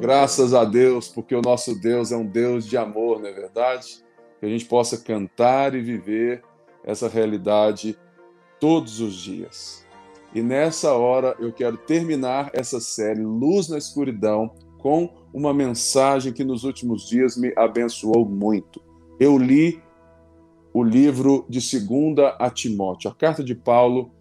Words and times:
Graças 0.00 0.54
a 0.54 0.64
Deus, 0.64 1.08
porque 1.08 1.34
o 1.34 1.42
nosso 1.42 1.74
Deus 1.74 2.12
é 2.12 2.16
um 2.16 2.24
Deus 2.24 2.66
de 2.66 2.76
amor, 2.76 3.20
não 3.20 3.28
é 3.28 3.32
verdade? 3.32 4.04
Que 4.38 4.46
a 4.46 4.48
gente 4.48 4.64
possa 4.64 4.96
cantar 4.96 5.74
e 5.74 5.82
viver 5.82 6.42
essa 6.84 7.08
realidade 7.08 7.98
todos 8.60 9.00
os 9.00 9.14
dias. 9.14 9.84
E 10.32 10.40
nessa 10.40 10.92
hora 10.92 11.34
eu 11.40 11.52
quero 11.52 11.76
terminar 11.76 12.50
essa 12.52 12.80
série 12.80 13.24
Luz 13.24 13.68
na 13.68 13.76
Escuridão 13.76 14.54
com 14.78 15.12
uma 15.34 15.52
mensagem 15.52 16.32
que 16.32 16.44
nos 16.44 16.62
últimos 16.62 17.08
dias 17.08 17.36
me 17.36 17.52
abençoou 17.56 18.24
muito. 18.24 18.80
Eu 19.18 19.36
li 19.36 19.82
o 20.72 20.82
livro 20.82 21.44
de 21.48 21.60
segunda 21.60 22.36
a 22.38 22.48
Timóteo, 22.48 23.10
a 23.10 23.14
carta 23.14 23.42
de 23.42 23.54
Paulo 23.54 24.12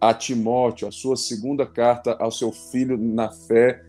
a 0.00 0.14
Timóteo, 0.14 0.88
a 0.88 0.90
sua 0.90 1.14
segunda 1.14 1.66
carta 1.66 2.16
ao 2.18 2.30
seu 2.30 2.50
filho 2.50 2.96
na 2.96 3.30
fé, 3.30 3.84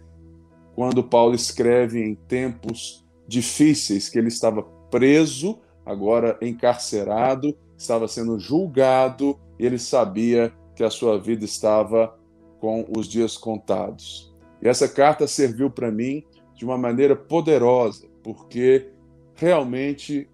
quando 0.81 1.03
Paulo 1.03 1.35
escreve 1.35 2.03
em 2.03 2.16
tempos 2.16 3.05
difíceis 3.27 4.09
que 4.09 4.17
ele 4.17 4.30
estava 4.30 4.63
preso, 4.90 5.59
agora 5.85 6.40
encarcerado, 6.41 7.55
estava 7.77 8.07
sendo 8.07 8.40
julgado, 8.40 9.38
ele 9.59 9.77
sabia 9.77 10.52
que 10.76 10.84
a 10.84 10.90
sua 10.90 11.20
vida 11.20 11.45
estava 11.45 12.17
com 12.59 12.84
os 12.98 13.07
dias 13.07 13.38
contados. 13.38 14.34
E 14.59 14.67
essa 14.67 14.90
carta 14.90 15.27
serviu 15.27 15.70
para 15.70 15.91
mim 15.91 16.23
de 16.55 16.66
uma 16.66 16.80
maneira 16.80 17.16
poderosa, 17.16 18.07
porque 18.23 18.90
realmente 19.35 20.27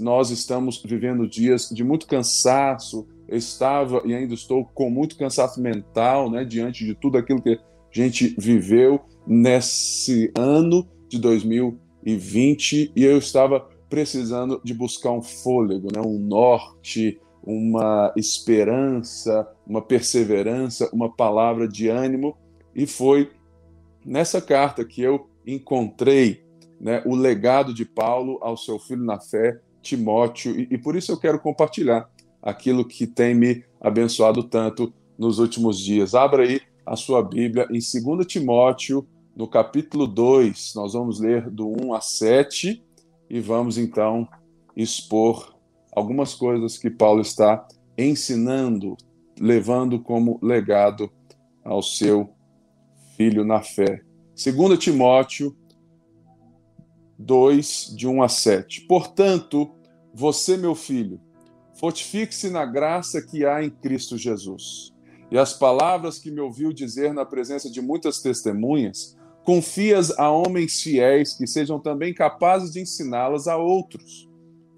nós 0.00 0.30
estamos 0.30 0.82
vivendo 0.82 1.28
dias 1.28 1.68
de 1.68 1.84
muito 1.84 2.06
cansaço, 2.06 3.06
eu 3.28 3.36
estava 3.36 4.00
e 4.06 4.14
ainda 4.14 4.32
estou 4.32 4.64
com 4.64 4.88
muito 4.88 5.18
cansaço 5.18 5.60
mental, 5.60 6.30
né, 6.30 6.42
diante 6.42 6.86
de 6.86 6.94
tudo 6.94 7.18
aquilo 7.18 7.42
que 7.42 7.50
a 7.50 7.58
gente 7.92 8.34
viveu 8.38 9.04
nesse 9.26 10.30
ano 10.36 10.86
de 11.08 11.18
2020 11.18 12.92
e 12.94 13.04
eu 13.04 13.18
estava 13.18 13.68
precisando 13.88 14.60
de 14.64 14.74
buscar 14.74 15.12
um 15.12 15.22
fôlego, 15.22 15.88
né, 15.94 16.00
um 16.00 16.18
norte, 16.18 17.20
uma 17.42 18.12
esperança, 18.16 19.48
uma 19.66 19.82
perseverança, 19.82 20.90
uma 20.92 21.14
palavra 21.14 21.68
de 21.68 21.88
ânimo. 21.88 22.36
E 22.74 22.86
foi 22.86 23.30
nessa 24.04 24.40
carta 24.40 24.84
que 24.84 25.02
eu 25.02 25.28
encontrei 25.46 26.42
né, 26.80 27.02
o 27.06 27.14
legado 27.14 27.72
de 27.72 27.84
Paulo 27.84 28.38
ao 28.40 28.56
seu 28.56 28.78
filho 28.78 29.04
na 29.04 29.20
fé, 29.20 29.60
Timóteo, 29.80 30.58
e, 30.58 30.68
e 30.70 30.78
por 30.78 30.96
isso 30.96 31.12
eu 31.12 31.18
quero 31.18 31.38
compartilhar 31.38 32.08
aquilo 32.42 32.84
que 32.84 33.06
tem 33.06 33.34
me 33.34 33.64
abençoado 33.80 34.42
tanto 34.42 34.92
nos 35.16 35.38
últimos 35.38 35.78
dias. 35.78 36.14
Abra 36.14 36.42
aí 36.42 36.60
a 36.84 36.96
sua 36.96 37.22
Bíblia 37.22 37.66
em 37.70 37.78
2 37.78 38.26
Timóteo, 38.26 39.06
no 39.36 39.48
capítulo 39.48 40.06
2. 40.06 40.72
Nós 40.74 40.92
vamos 40.92 41.20
ler 41.20 41.50
do 41.50 41.68
1 41.68 41.94
a 41.94 42.00
7 42.00 42.84
e 43.28 43.40
vamos 43.40 43.78
então 43.78 44.28
expor 44.76 45.56
algumas 45.92 46.34
coisas 46.34 46.78
que 46.78 46.90
Paulo 46.90 47.20
está 47.20 47.66
ensinando, 47.96 48.96
levando 49.38 50.00
como 50.00 50.38
legado 50.42 51.10
ao 51.64 51.82
seu 51.82 52.30
filho 53.16 53.44
na 53.44 53.62
fé. 53.62 54.02
2 54.34 54.78
Timóteo 54.78 55.56
2, 57.18 57.94
de 57.96 58.08
1 58.08 58.22
a 58.22 58.28
7. 58.28 58.82
Portanto, 58.82 59.70
você, 60.12 60.56
meu 60.56 60.74
filho, 60.74 61.20
Fortifique-se 61.74 62.50
na 62.50 62.64
graça 62.64 63.20
que 63.20 63.44
há 63.44 63.62
em 63.62 63.68
Cristo 63.68 64.16
Jesus. 64.16 64.92
E 65.30 65.36
as 65.36 65.52
palavras 65.52 66.18
que 66.18 66.30
me 66.30 66.40
ouviu 66.40 66.72
dizer 66.72 67.12
na 67.12 67.24
presença 67.24 67.68
de 67.68 67.82
muitas 67.82 68.20
testemunhas, 68.20 69.16
confias 69.44 70.10
a 70.18 70.30
homens 70.30 70.80
fiéis 70.82 71.34
que 71.34 71.46
sejam 71.46 71.78
também 71.78 72.12
capazes 72.12 72.72
de 72.72 72.80
ensiná-las 72.80 73.46
a 73.46 73.56
outros. 73.56 74.28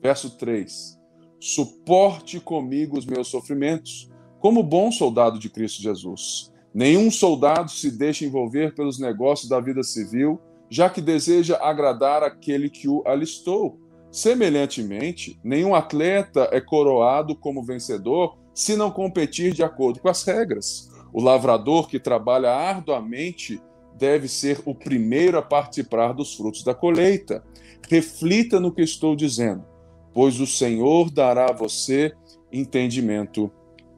Verso 0.03 0.37
3: 0.37 0.99
Suporte 1.41 2.41
comigo 2.41 2.99
os 2.99 3.07
meus 3.07 3.29
sofrimentos, 3.29 4.11
como 4.41 4.63
bom 4.63 4.93
soldado 4.93 5.39
de 5.39 5.49
Cristo 5.49 5.81
Jesus. 5.81 6.53
Nenhum 6.75 7.11
soldado 7.11 7.71
se 7.71 7.91
deixa 7.91 8.25
envolver 8.25 8.75
pelos 8.75 8.99
negócios 8.99 9.49
da 9.49 9.61
vida 9.61 9.83
civil, 9.83 10.39
já 10.69 10.91
que 10.91 11.01
deseja 11.01 11.57
agradar 11.63 12.23
aquele 12.23 12.69
que 12.69 12.89
o 12.89 13.03
alistou 13.07 13.81
Semelhantemente, 14.17 15.39
nenhum 15.45 15.75
atleta 15.75 16.49
é 16.51 16.59
coroado 16.59 17.37
como 17.37 17.63
vencedor 17.63 18.39
se 18.55 18.75
não 18.75 18.91
competir 18.91 19.53
de 19.53 19.63
acordo 19.63 20.01
com 20.01 20.09
as 20.09 20.23
regras. 20.25 20.91
O 21.13 21.23
lavrador 21.23 21.87
que 21.87 21.99
trabalha 21.99 22.51
arduamente 22.51 23.61
deve 23.97 24.29
ser 24.29 24.61
o 24.65 24.75
primeiro 24.75 25.39
a 25.39 25.43
participar 25.43 26.13
dos 26.13 26.35
frutos 26.35 26.63
da 26.63 26.75
colheita. 26.75 27.45
Reflita 27.89 28.61
no 28.61 28.73
que 28.73 28.83
estou 28.83 29.17
dizendo, 29.17 29.65
pois 30.13 30.41
o 30.41 30.47
Senhor 30.47 31.11
dará 31.11 31.51
a 31.51 31.55
você 31.55 32.13
entendimento 32.53 33.51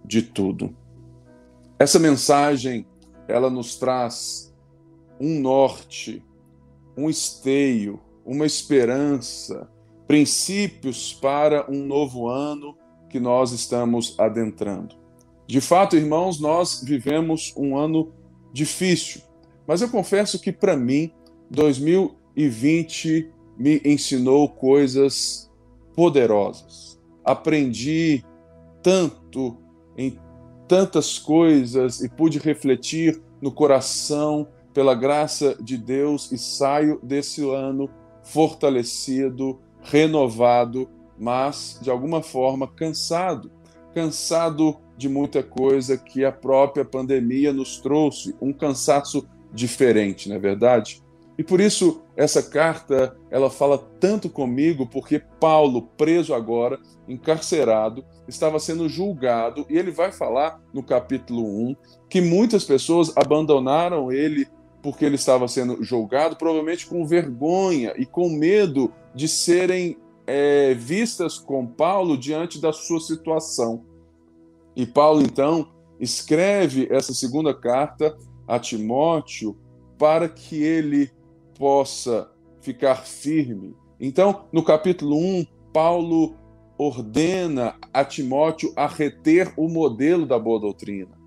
de 0.04 0.22
tudo. 0.22 0.74
Essa 1.78 1.98
mensagem, 1.98 2.86
ela 3.26 3.50
nos 3.50 3.76
traz 3.76 4.54
um 5.20 5.40
norte, 5.40 6.22
um 6.96 7.08
esteio, 7.08 8.00
uma 8.24 8.46
esperança, 8.46 9.68
princípios 10.06 11.12
para 11.12 11.70
um 11.70 11.84
novo 11.84 12.28
ano 12.28 12.76
que 13.08 13.20
nós 13.20 13.52
estamos 13.52 14.18
adentrando. 14.18 14.96
De 15.46 15.60
fato, 15.60 15.96
irmãos, 15.96 16.40
nós 16.40 16.82
vivemos 16.84 17.54
um 17.56 17.76
ano 17.76 18.12
difícil, 18.52 19.22
mas 19.68 19.82
eu 19.82 19.90
confesso 19.90 20.40
que 20.40 20.50
para 20.50 20.74
mim 20.74 21.12
2020 21.50 23.30
me 23.58 23.82
ensinou 23.84 24.48
coisas 24.48 25.52
poderosas. 25.94 26.98
Aprendi 27.22 28.24
tanto 28.82 29.58
em 29.94 30.18
tantas 30.66 31.18
coisas 31.18 32.00
e 32.00 32.08
pude 32.08 32.38
refletir 32.38 33.20
no 33.42 33.52
coração 33.52 34.48
pela 34.72 34.94
graça 34.94 35.54
de 35.60 35.76
Deus 35.76 36.32
e 36.32 36.38
saio 36.38 36.98
desse 37.02 37.46
ano 37.46 37.90
fortalecido, 38.22 39.60
renovado, 39.82 40.88
mas 41.18 41.78
de 41.82 41.90
alguma 41.90 42.22
forma 42.22 42.66
cansado 42.66 43.50
cansado 43.98 44.78
de 44.96 45.08
muita 45.08 45.42
coisa 45.42 45.96
que 45.96 46.24
a 46.24 46.30
própria 46.30 46.84
pandemia 46.84 47.52
nos 47.52 47.78
trouxe, 47.78 48.34
um 48.40 48.52
cansaço 48.52 49.26
diferente, 49.52 50.28
não 50.28 50.36
é 50.36 50.38
verdade? 50.38 51.02
E 51.38 51.44
por 51.44 51.60
isso 51.60 52.02
essa 52.16 52.42
carta, 52.42 53.16
ela 53.30 53.48
fala 53.48 53.78
tanto 54.00 54.28
comigo 54.28 54.88
porque 54.88 55.22
Paulo, 55.38 55.82
preso 55.96 56.34
agora, 56.34 56.80
encarcerado, 57.08 58.04
estava 58.26 58.58
sendo 58.58 58.88
julgado 58.88 59.64
e 59.70 59.78
ele 59.78 59.92
vai 59.92 60.10
falar 60.10 60.60
no 60.74 60.82
capítulo 60.82 61.44
1 61.70 61.76
que 62.10 62.20
muitas 62.20 62.64
pessoas 62.64 63.16
abandonaram 63.16 64.10
ele 64.10 64.48
porque 64.82 65.04
ele 65.04 65.14
estava 65.14 65.46
sendo 65.46 65.82
julgado, 65.82 66.36
provavelmente 66.36 66.86
com 66.86 67.06
vergonha 67.06 67.94
e 67.96 68.04
com 68.04 68.28
medo 68.28 68.92
de 69.14 69.28
serem 69.28 69.96
é, 70.26 70.74
vistas 70.74 71.38
com 71.38 71.66
Paulo 71.66 72.18
diante 72.18 72.60
da 72.60 72.72
sua 72.72 73.00
situação. 73.00 73.84
E 74.74 74.86
Paulo, 74.86 75.22
então, 75.22 75.68
escreve 76.00 76.88
essa 76.90 77.14
segunda 77.14 77.54
carta 77.54 78.16
a 78.48 78.58
Timóteo 78.58 79.56
para 79.96 80.28
que 80.28 80.62
ele 80.62 81.10
possa 81.56 82.30
ficar 82.60 83.06
firme. 83.06 83.76
Então, 84.00 84.46
no 84.52 84.64
capítulo 84.64 85.16
1, 85.16 85.46
Paulo 85.72 86.34
ordena 86.76 87.76
a 87.92 88.04
Timóteo 88.04 88.72
a 88.74 88.86
reter 88.86 89.52
o 89.56 89.68
modelo 89.68 90.24
da 90.26 90.38
boa 90.38 90.58
doutrina 90.58 91.18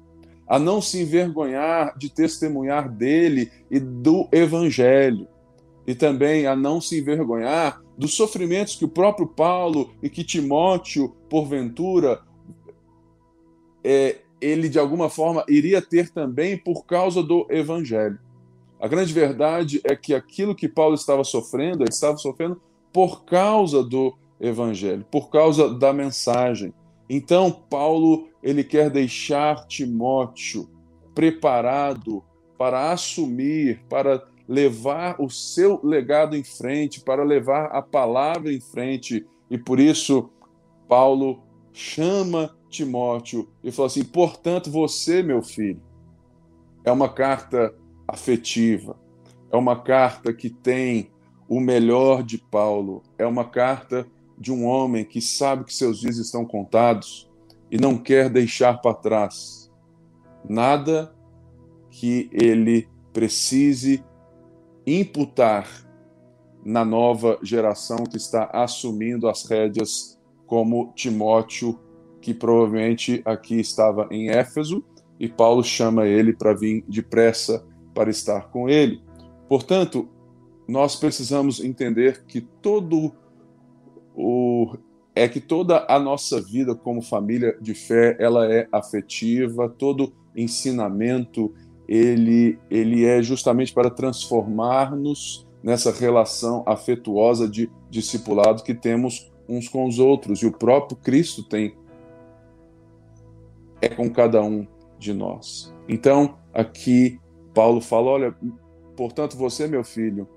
a 0.52 0.60
não 0.60 0.82
se 0.82 1.02
envergonhar 1.02 1.98
de 1.98 2.10
testemunhar 2.10 2.90
dele 2.90 3.50
e 3.72 3.80
do 3.80 4.28
evangelho, 4.34 5.26
e 5.88 5.96
também 5.96 6.46
a 6.46 6.58
não 6.58 6.82
se 6.82 7.00
envergonhar 7.00 7.82
dos 7.98 8.16
sofrimentos 8.16 8.76
que 8.76 8.84
o 8.84 8.90
próprio 8.90 9.26
Paulo 9.26 9.92
e 10.04 10.10
que 10.10 10.26
Timóteo, 10.26 11.16
porventura, 11.30 12.20
é, 13.82 14.18
ele 14.42 14.68
de 14.68 14.80
alguma 14.80 15.10
forma 15.10 15.46
iria 15.48 15.82
ter 15.82 16.10
também 16.10 16.58
por 16.58 16.86
causa 16.86 17.22
do 17.22 17.46
evangelho. 17.50 18.20
A 18.80 18.88
grande 18.88 19.14
verdade 19.14 19.80
é 19.84 19.96
que 19.96 20.14
aquilo 20.14 20.56
que 20.56 20.68
Paulo 20.68 20.96
estava 20.96 21.24
sofrendo, 21.24 21.84
ele 21.84 21.92
estava 21.92 22.18
sofrendo 22.18 22.60
por 22.92 23.24
causa 23.24 23.84
do 23.84 24.18
evangelho, 24.40 25.06
por 25.12 25.30
causa 25.30 25.72
da 25.72 25.94
mensagem. 25.94 26.74
Então, 27.08 27.52
Paulo, 27.52 28.30
ele 28.42 28.64
quer 28.64 28.90
deixar 28.90 29.68
Timóteo 29.68 30.68
preparado 31.14 32.24
para 32.58 32.92
assumir, 32.92 33.84
para 33.88 34.26
levar 34.48 35.16
o 35.20 35.30
seu 35.30 35.80
legado 35.84 36.36
em 36.36 36.44
frente, 36.44 37.02
para 37.02 37.24
levar 37.24 37.66
a 37.66 37.82
palavra 37.82 38.52
em 38.52 38.60
frente. 38.60 39.26
E 39.50 39.58
por 39.58 39.80
isso, 39.80 40.30
Paulo 40.88 41.44
chama 41.72 42.56
Timóteo 42.72 43.48
e 43.64 43.72
fala 43.72 43.88
assim: 43.88 44.04
portanto, 44.04 44.72
você, 44.72 45.22
meu 45.22 45.44
filho, 45.44 45.82
é 46.84 46.92
uma 46.92 47.10
carta 47.10 47.76
afetiva. 48.08 48.98
É 49.52 49.58
uma 49.58 49.80
carta 49.80 50.34
que 50.34 50.50
tem 50.50 51.12
o 51.48 51.60
melhor 51.60 52.24
de 52.24 52.38
Paulo. 52.38 53.04
É 53.18 53.28
uma 53.28 53.46
carta 53.46 54.08
de 54.38 54.52
um 54.52 54.66
homem 54.66 55.06
que 55.06 55.22
sabe 55.22 55.66
que 55.66 55.74
seus 55.74 56.00
dias 56.00 56.18
estão 56.18 56.46
contados 56.46 57.30
e 57.70 57.78
não 57.78 57.98
quer 57.98 58.30
deixar 58.30 58.82
para 58.82 58.96
trás 58.96 59.72
nada 60.48 61.14
que 61.90 62.30
ele 62.32 62.90
precise 63.14 64.04
imputar 64.88 65.68
na 66.64 66.86
nova 66.86 67.38
geração 67.44 67.98
que 67.98 68.18
está 68.18 68.46
assumindo 68.54 69.28
as 69.28 69.46
rédeas, 69.46 70.20
como 70.46 70.92
Timóteo, 70.96 71.80
que 72.22 72.34
provavelmente 72.34 73.22
aqui 73.26 73.60
estava 73.60 74.08
em 74.12 74.30
Éfeso, 74.30 74.84
e 75.20 75.28
Paulo 75.28 75.64
chama 75.64 76.08
ele 76.08 76.34
para 76.34 76.54
vir 76.54 76.84
depressa 76.88 77.64
para 77.94 78.10
estar 78.10 78.50
com 78.50 78.70
ele. 78.70 79.02
Portanto, 79.48 80.08
nós 80.68 80.96
precisamos 80.96 81.60
entender 81.60 82.24
que 82.26 82.42
todo 82.42 83.12
o 84.16 84.76
é 85.14 85.28
que 85.28 85.42
toda 85.42 85.86
a 85.90 86.00
nossa 86.00 86.42
vida 86.42 86.74
como 86.74 87.02
família 87.02 87.58
de 87.60 87.74
fé, 87.74 88.16
ela 88.18 88.52
é 88.52 88.66
afetiva, 88.72 89.68
todo 89.68 90.14
ensinamento 90.36 91.54
ele 91.88 92.58
ele 92.70 93.04
é 93.04 93.22
justamente 93.22 93.74
para 93.74 93.90
transformar-nos 93.90 95.46
nessa 95.62 95.92
relação 95.92 96.64
afetuosa 96.66 97.48
de 97.48 97.70
discipulado 97.90 98.64
que 98.64 98.74
temos 98.74 99.30
uns 99.48 99.68
com 99.68 99.86
os 99.86 100.00
outros 100.00 100.42
e 100.42 100.46
o 100.46 100.52
próprio 100.52 100.98
Cristo 100.98 101.44
tem 101.44 101.76
é 103.82 103.90
com 103.90 104.10
cada 104.10 104.42
um 104.42 104.68
de 104.98 105.14
nós. 105.14 105.74
Então, 105.90 106.38
aqui 106.54 107.20
Paulo 107.54 107.82
fala, 107.82 108.12
olha, 108.12 108.36
portanto, 108.96 109.36
você, 109.36 109.68
meu 109.68 109.84
filho, 109.84 110.28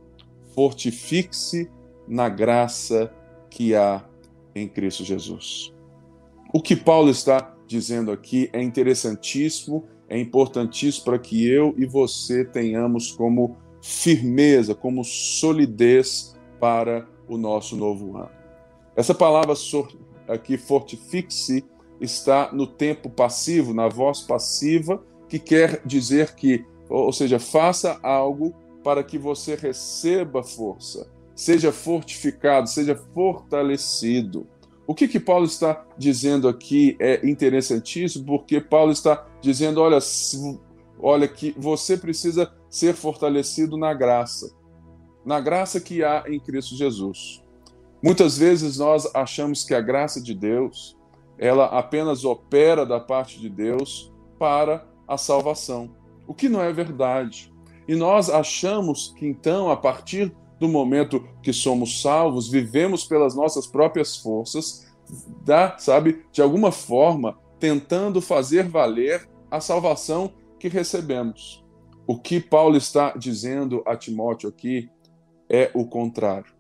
fortifique-se 0.55 1.71
na 2.09 2.29
graça 2.29 3.13
que 3.51 3.75
há 3.75 4.05
em 4.55 4.69
Cristo 4.69 5.05
Jesus. 5.05 5.73
O 6.53 6.61
que 6.61 6.77
Paulo 6.77 7.11
está 7.11 7.55
dizendo 7.67 8.11
aqui 8.13 8.49
é 8.53 8.63
interessantíssimo, 8.63 9.85
é 10.09 10.19
importantíssimo 10.19 11.05
para 11.05 11.19
que 11.19 11.47
eu 11.47 11.75
e 11.77 11.87
você 11.87 12.45
tenhamos 12.45 13.13
como 13.13 13.57
firmeza, 13.83 14.75
como 14.75 15.05
solidez 15.05 16.35
para 16.61 17.07
o 17.29 17.37
nosso 17.37 17.77
novo 17.77 18.17
ano. 18.17 18.31
Essa 18.97 19.15
palavra 19.15 19.55
aqui, 20.29 20.57
fortifique-se, 20.57 21.65
está 22.01 22.51
no 22.53 22.67
tempo 22.67 23.09
passivo, 23.09 23.73
na 23.73 23.89
voz 23.89 24.21
passiva, 24.21 25.03
que 25.29 25.39
quer 25.39 25.81
dizer 25.85 26.35
que, 26.35 26.65
ou 26.89 27.13
seja, 27.13 27.39
faça 27.39 27.99
algo 28.03 28.55
para 28.83 29.03
que 29.03 29.19
você 29.19 29.55
receba 29.55 30.43
força, 30.43 31.11
seja 31.35 31.73
fortificado, 31.73 32.69
seja 32.69 32.95
fortalecido. 33.15 34.47
O 34.87 34.95
que, 34.95 35.09
que 35.09 35.19
Paulo 35.19 35.47
está 35.47 35.85
dizendo 35.97 36.47
aqui 36.47 36.97
é 37.01 37.27
interessantíssimo, 37.27 38.27
porque 38.27 38.61
Paulo 38.61 38.93
está 38.93 39.27
dizendo: 39.41 39.81
olha, 39.81 39.99
olha 40.99 41.27
que 41.27 41.55
você 41.57 41.97
precisa 41.97 42.53
ser 42.69 42.95
fortalecido 42.95 43.79
na 43.79 43.95
graça, 43.95 44.55
na 45.25 45.41
graça 45.41 45.81
que 45.81 46.05
há 46.05 46.25
em 46.29 46.39
Cristo 46.39 46.77
Jesus. 46.77 47.43
Muitas 48.03 48.37
vezes 48.37 48.77
nós 48.77 49.09
achamos 49.15 49.65
que 49.65 49.75
a 49.75 49.81
graça 49.81 50.21
de 50.21 50.35
Deus, 50.35 50.95
ela 51.39 51.67
apenas 51.67 52.25
opera 52.25 52.87
da 52.87 53.01
parte 53.01 53.41
de 53.41 53.49
Deus 53.49 54.13
para 54.39 54.87
a 55.07 55.17
salvação, 55.17 55.95
o 56.27 56.35
que 56.35 56.49
não 56.49 56.63
é 56.63 56.73
verdade. 56.73 57.53
E 57.87 57.95
nós 57.95 58.31
achamos 58.31 59.13
que 59.17 59.27
então, 59.27 59.71
a 59.71 59.77
partir 59.77 60.35
do 60.59 60.69
momento 60.69 61.29
que 61.43 61.53
somos 61.53 62.01
salvos, 62.01 62.49
vivemos 62.49 63.05
pelas 63.05 63.35
nossas 63.35 63.67
próprias 63.67 64.17
forças, 64.17 64.87
dá, 65.45 65.77
sabe, 65.79 66.25
de 66.33 66.41
alguma 66.41 66.73
forma, 66.73 67.39
tentando 67.59 68.21
fazer 68.21 68.69
valer 68.69 69.29
a 69.51 69.61
salvação 69.61 70.33
que 70.59 70.69
recebemos. 70.69 71.65
O 72.07 72.19
que 72.19 72.41
Paulo 72.41 72.77
está 72.77 73.13
dizendo 73.17 73.83
a 73.87 73.97
Timóteo 73.97 74.49
aqui 74.49 74.91
é 75.49 75.71
o 75.75 75.87
contrário. 75.87 76.53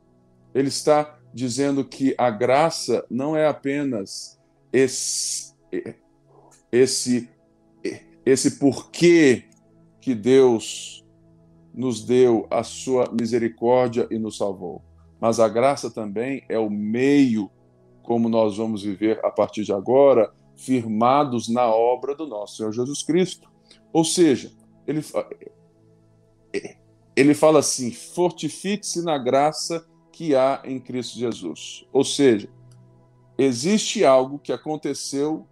Ele 0.55 0.69
está 0.69 1.19
dizendo 1.32 1.85
que 1.85 2.15
a 2.17 2.31
graça 2.31 3.05
não 3.11 3.37
é 3.37 3.47
apenas 3.47 4.38
esse, 4.75 5.55
esse, 6.73 7.31
esse 8.26 8.59
porquê 8.59 9.44
que 10.00 10.17
Deus 10.17 11.05
nos 11.73 12.05
deu 12.05 12.47
a 12.50 12.65
sua 12.65 13.09
misericórdia 13.12 14.09
e 14.11 14.19
nos 14.19 14.37
salvou. 14.37 14.82
Mas 15.21 15.38
a 15.38 15.49
graça 15.49 15.88
também 15.91 16.44
é 16.49 16.59
o 16.59 16.69
meio 16.69 17.49
como 18.03 18.29
nós 18.29 18.56
vamos 18.56 18.82
viver 18.82 19.25
a 19.25 19.31
partir 19.31 19.65
de 19.65 19.73
agora, 19.73 20.35
firmados 20.56 21.49
na 21.49 21.67
obra 21.67 22.15
do 22.15 22.27
nosso 22.27 22.56
Senhor 22.56 22.73
Jesus 22.73 23.03
Cristo. 23.03 23.49
Ou 23.93 24.05
seja, 24.05 24.53
ele, 24.87 25.00
ele 27.17 27.32
fala 27.32 27.61
assim: 27.61 27.93
fortifique-se 27.93 29.03
na 29.03 29.17
graça 29.17 29.87
que 30.12 30.35
há 30.35 30.62
em 30.65 30.79
Cristo 30.79 31.19
Jesus. 31.19 31.87
Ou 31.93 32.05
seja, 32.05 32.49
existe 33.37 34.05
algo 34.05 34.39
que 34.39 34.53
aconteceu 34.53 35.47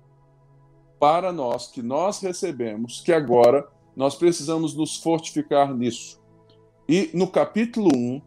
para 0.98 1.32
nós, 1.32 1.66
que 1.66 1.82
nós 1.82 2.20
recebemos, 2.20 3.00
que 3.00 3.12
agora 3.12 3.68
nós 3.96 4.14
precisamos 4.14 4.74
nos 4.74 4.96
fortificar 4.96 5.74
nisso. 5.74 6.20
E 6.88 7.10
no 7.12 7.26
capítulo 7.26 7.90
1, 7.94 8.22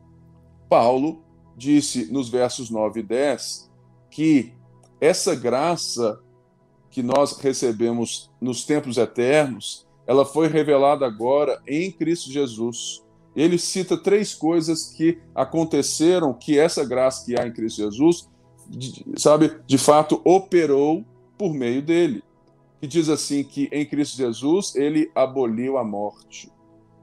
Paulo 0.70 1.24
disse 1.56 2.12
nos 2.12 2.30
versos 2.30 2.70
9 2.70 3.00
e 3.00 3.04
10 3.04 3.72
que 4.10 4.54
essa 5.00 5.36
graça 5.36 6.22
que 6.90 7.04
nós 7.04 7.38
recebemos 7.38 8.32
nos 8.40 8.66
tempos 8.66 8.98
eternos, 8.98 9.86
ela 10.08 10.26
foi 10.26 10.48
revelada 10.48 11.06
agora 11.06 11.62
em 11.68 11.92
Cristo 11.92 12.32
Jesus. 12.32 13.04
Ele 13.36 13.58
cita 13.58 13.98
três 13.98 14.34
coisas 14.34 14.94
que 14.94 15.20
aconteceram, 15.34 16.34
que 16.34 16.58
essa 16.58 16.86
graça 16.86 17.26
que 17.26 17.40
há 17.40 17.46
em 17.46 17.52
Cristo 17.52 17.78
Jesus, 17.78 18.30
sabe, 19.18 19.60
de 19.66 19.78
fato 19.78 20.22
operou 20.24 21.04
por 21.38 21.54
meio 21.54 21.82
dele 21.82 22.24
que 22.86 22.88
diz 22.88 23.10
assim 23.10 23.44
que 23.44 23.68
em 23.72 23.86
Cristo 23.86 24.18
Jesus 24.18 24.76
ele 24.76 25.12
aboliu 25.16 25.78
a 25.78 25.84
morte. 25.84 26.52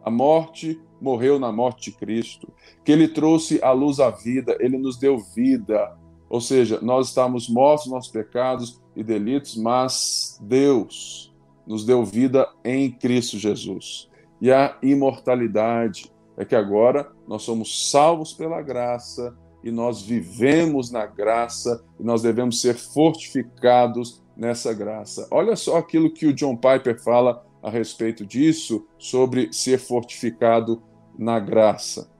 A 0.05 0.11
morte 0.11 0.81
morreu 1.01 1.39
na 1.39 1.51
morte 1.51 1.91
de 1.91 1.97
Cristo, 1.97 2.49
que 2.85 2.93
ele 2.93 3.09
trouxe 3.09 3.63
à 3.63 3.73
luz 3.73 3.99
a 3.99 4.11
vida, 4.11 4.57
ele 4.61 4.79
nos 4.79 4.97
deu 4.97 5.19
vida. 5.19 5.97
Ou 6.31 6.41
seja, 6.41 6.81
nós 6.81 7.09
estávamos 7.09 7.49
mortos 7.49 7.87
nos 7.87 7.95
nossos 7.95 8.13
pecados 8.13 8.81
e 8.95 9.03
delitos, 9.03 9.57
mas 9.57 10.39
Deus 10.41 11.35
nos 11.67 11.85
deu 11.85 12.05
vida 12.05 12.49
em 12.65 12.91
Cristo 12.91 13.39
Jesus. 13.39 14.09
E 14.41 14.53
a 14.53 14.77
imortalidade 14.83 16.13
é 16.37 16.45
que 16.45 16.55
agora 16.55 17.11
nós 17.27 17.43
somos 17.43 17.91
salvos 17.91 18.33
pela 18.33 18.63
graça 18.63 19.37
e 19.63 19.71
nós 19.71 20.03
vivemos 20.03 20.91
na 20.91 21.07
graça 21.07 21.85
e 21.99 22.03
nós 22.03 22.23
devemos 22.23 22.61
ser 22.61 22.75
fortificados 22.75 24.23
nessa 24.37 24.73
graça. 24.73 25.27
Olha 25.31 25.57
só 25.57 25.77
aquilo 25.77 26.13
que 26.13 26.27
o 26.27 26.33
John 26.33 26.57
Piper 26.57 27.01
fala 27.03 27.45
a 27.63 27.71
respeito 27.71 28.27
disso, 28.27 28.85
sobre 28.99 29.53
ser 29.53 29.79
fortificado 29.79 30.83
na 31.17 31.39
graça. 31.39 32.11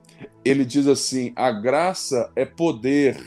Ele 0.45 0.63
diz 0.63 0.87
assim: 0.87 1.33
a 1.35 1.51
graça 1.51 2.31
é 2.35 2.45
poder 2.45 3.21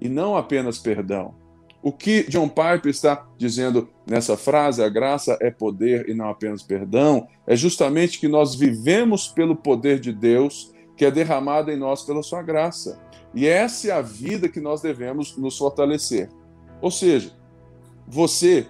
e 0.00 0.08
não 0.08 0.36
apenas 0.36 0.78
perdão. 0.78 1.34
O 1.82 1.92
que 1.92 2.24
John 2.28 2.48
Piper 2.48 2.88
está 2.88 3.26
dizendo 3.36 3.88
nessa 4.08 4.36
frase, 4.36 4.82
a 4.82 4.88
graça 4.88 5.38
é 5.40 5.50
poder 5.50 6.08
e 6.08 6.14
não 6.14 6.28
apenas 6.28 6.62
perdão, 6.62 7.28
é 7.46 7.54
justamente 7.54 8.18
que 8.18 8.28
nós 8.28 8.54
vivemos 8.54 9.28
pelo 9.28 9.54
poder 9.54 10.00
de 10.00 10.12
Deus 10.12 10.74
que 10.96 11.04
é 11.04 11.10
derramado 11.10 11.70
em 11.70 11.76
nós 11.76 12.02
pela 12.02 12.22
sua 12.22 12.42
graça. 12.42 12.98
E 13.36 13.46
essa 13.46 13.88
é 13.88 13.90
a 13.90 14.00
vida 14.00 14.48
que 14.48 14.60
nós 14.60 14.80
devemos 14.80 15.36
nos 15.36 15.58
fortalecer. 15.58 16.30
Ou 16.80 16.90
seja, 16.90 17.32
você 18.08 18.66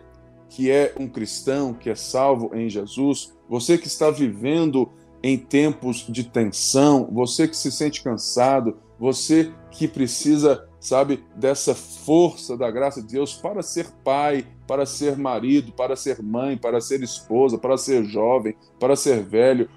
que 0.49 0.70
é 0.70 0.92
um 0.99 1.08
cristão, 1.08 1.73
que 1.73 1.88
é 1.88 1.94
salvo 1.94 2.50
em 2.52 2.68
Jesus, 2.68 3.32
você 3.49 3.78
que 3.78 3.87
está 3.87 4.11
vivendo 4.11 4.90
em 5.23 5.38
tempos 5.38 6.04
de 6.08 6.25
tensão, 6.25 7.08
você 7.12 7.46
que 7.46 7.56
se 7.56 7.70
sente 7.70 8.02
cansado, 8.02 8.76
você 8.99 9.52
que 9.70 9.87
precisa, 9.87 10.68
sabe, 10.80 11.25
dessa 11.37 11.75
força 11.75 12.56
da 12.56 12.70
graça 12.70 13.00
de 13.00 13.12
Deus 13.12 13.35
para 13.35 13.62
ser 13.62 13.87
pai, 14.04 14.46
para 14.66 14.85
ser 14.85 15.16
marido, 15.16 15.73
para 15.73 15.94
ser 15.94 16.20
mãe, 16.20 16.56
para 16.56 16.80
ser 16.80 17.02
esposa, 17.02 17.56
para 17.56 17.76
ser 17.76 18.04
jovem, 18.04 18.56
para 18.80 18.96
ser 18.96 19.23
velho, 19.23 19.68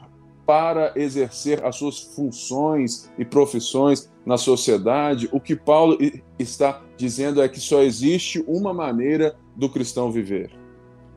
para 0.49 0.93
exercer 0.95 1.63
as 1.63 1.75
suas 1.75 1.99
funções 1.99 3.07
e 3.19 3.23
profissões 3.23 4.11
na 4.25 4.35
sociedade, 4.35 5.29
o 5.31 5.39
que 5.39 5.55
Paulo 5.55 5.95
está 6.39 6.81
dizendo 6.97 7.39
é 7.39 7.47
que 7.47 7.59
só 7.59 7.83
existe 7.83 8.43
uma 8.47 8.73
maneira 8.73 9.35
do 9.55 9.69
cristão 9.69 10.11
viver, 10.11 10.49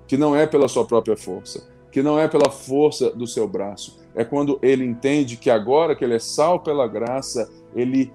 que 0.06 0.18
não 0.18 0.36
é 0.36 0.46
pela 0.46 0.68
sua 0.68 0.84
própria 0.84 1.16
força, 1.16 1.66
que 1.90 2.02
não 2.02 2.18
é 2.18 2.28
pela 2.28 2.50
força 2.50 3.08
do 3.08 3.26
seu 3.26 3.48
braço, 3.48 4.02
é 4.14 4.22
quando 4.22 4.58
ele 4.60 4.84
entende 4.84 5.38
que 5.38 5.48
agora 5.48 5.96
que 5.96 6.04
ele 6.04 6.16
é 6.16 6.18
sal 6.18 6.60
pela 6.60 6.86
graça, 6.86 7.50
ele 7.74 8.12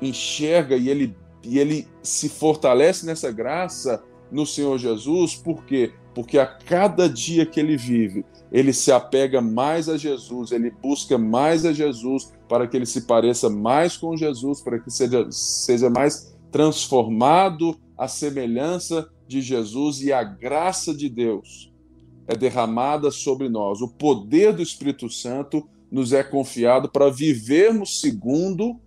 enxerga 0.00 0.76
e 0.76 0.88
ele, 0.88 1.14
e 1.42 1.58
ele 1.58 1.86
se 2.02 2.26
fortalece 2.30 3.04
nessa 3.04 3.30
graça 3.30 4.02
no 4.32 4.46
Senhor 4.46 4.78
Jesus, 4.78 5.34
por 5.34 5.62
quê? 5.66 5.92
Porque 6.14 6.38
a 6.38 6.46
cada 6.46 7.06
dia 7.06 7.44
que 7.44 7.60
ele 7.60 7.76
vive, 7.76 8.24
ele 8.54 8.72
se 8.72 8.92
apega 8.92 9.40
mais 9.40 9.88
a 9.88 9.96
Jesus, 9.96 10.52
ele 10.52 10.70
busca 10.70 11.18
mais 11.18 11.66
a 11.66 11.72
Jesus 11.72 12.32
para 12.48 12.68
que 12.68 12.76
ele 12.76 12.86
se 12.86 13.00
pareça 13.00 13.50
mais 13.50 13.96
com 13.96 14.16
Jesus, 14.16 14.60
para 14.60 14.78
que 14.78 14.92
seja, 14.92 15.26
seja 15.28 15.90
mais 15.90 16.32
transformado 16.52 17.76
à 17.98 18.06
semelhança 18.06 19.10
de 19.26 19.42
Jesus 19.42 20.00
e 20.02 20.12
a 20.12 20.22
graça 20.22 20.94
de 20.94 21.08
Deus 21.08 21.72
é 22.28 22.36
derramada 22.36 23.10
sobre 23.10 23.48
nós. 23.48 23.80
O 23.80 23.88
poder 23.88 24.52
do 24.52 24.62
Espírito 24.62 25.10
Santo 25.10 25.68
nos 25.90 26.12
é 26.12 26.22
confiado 26.22 26.88
para 26.88 27.10
vivermos 27.10 28.00
segundo 28.00 28.78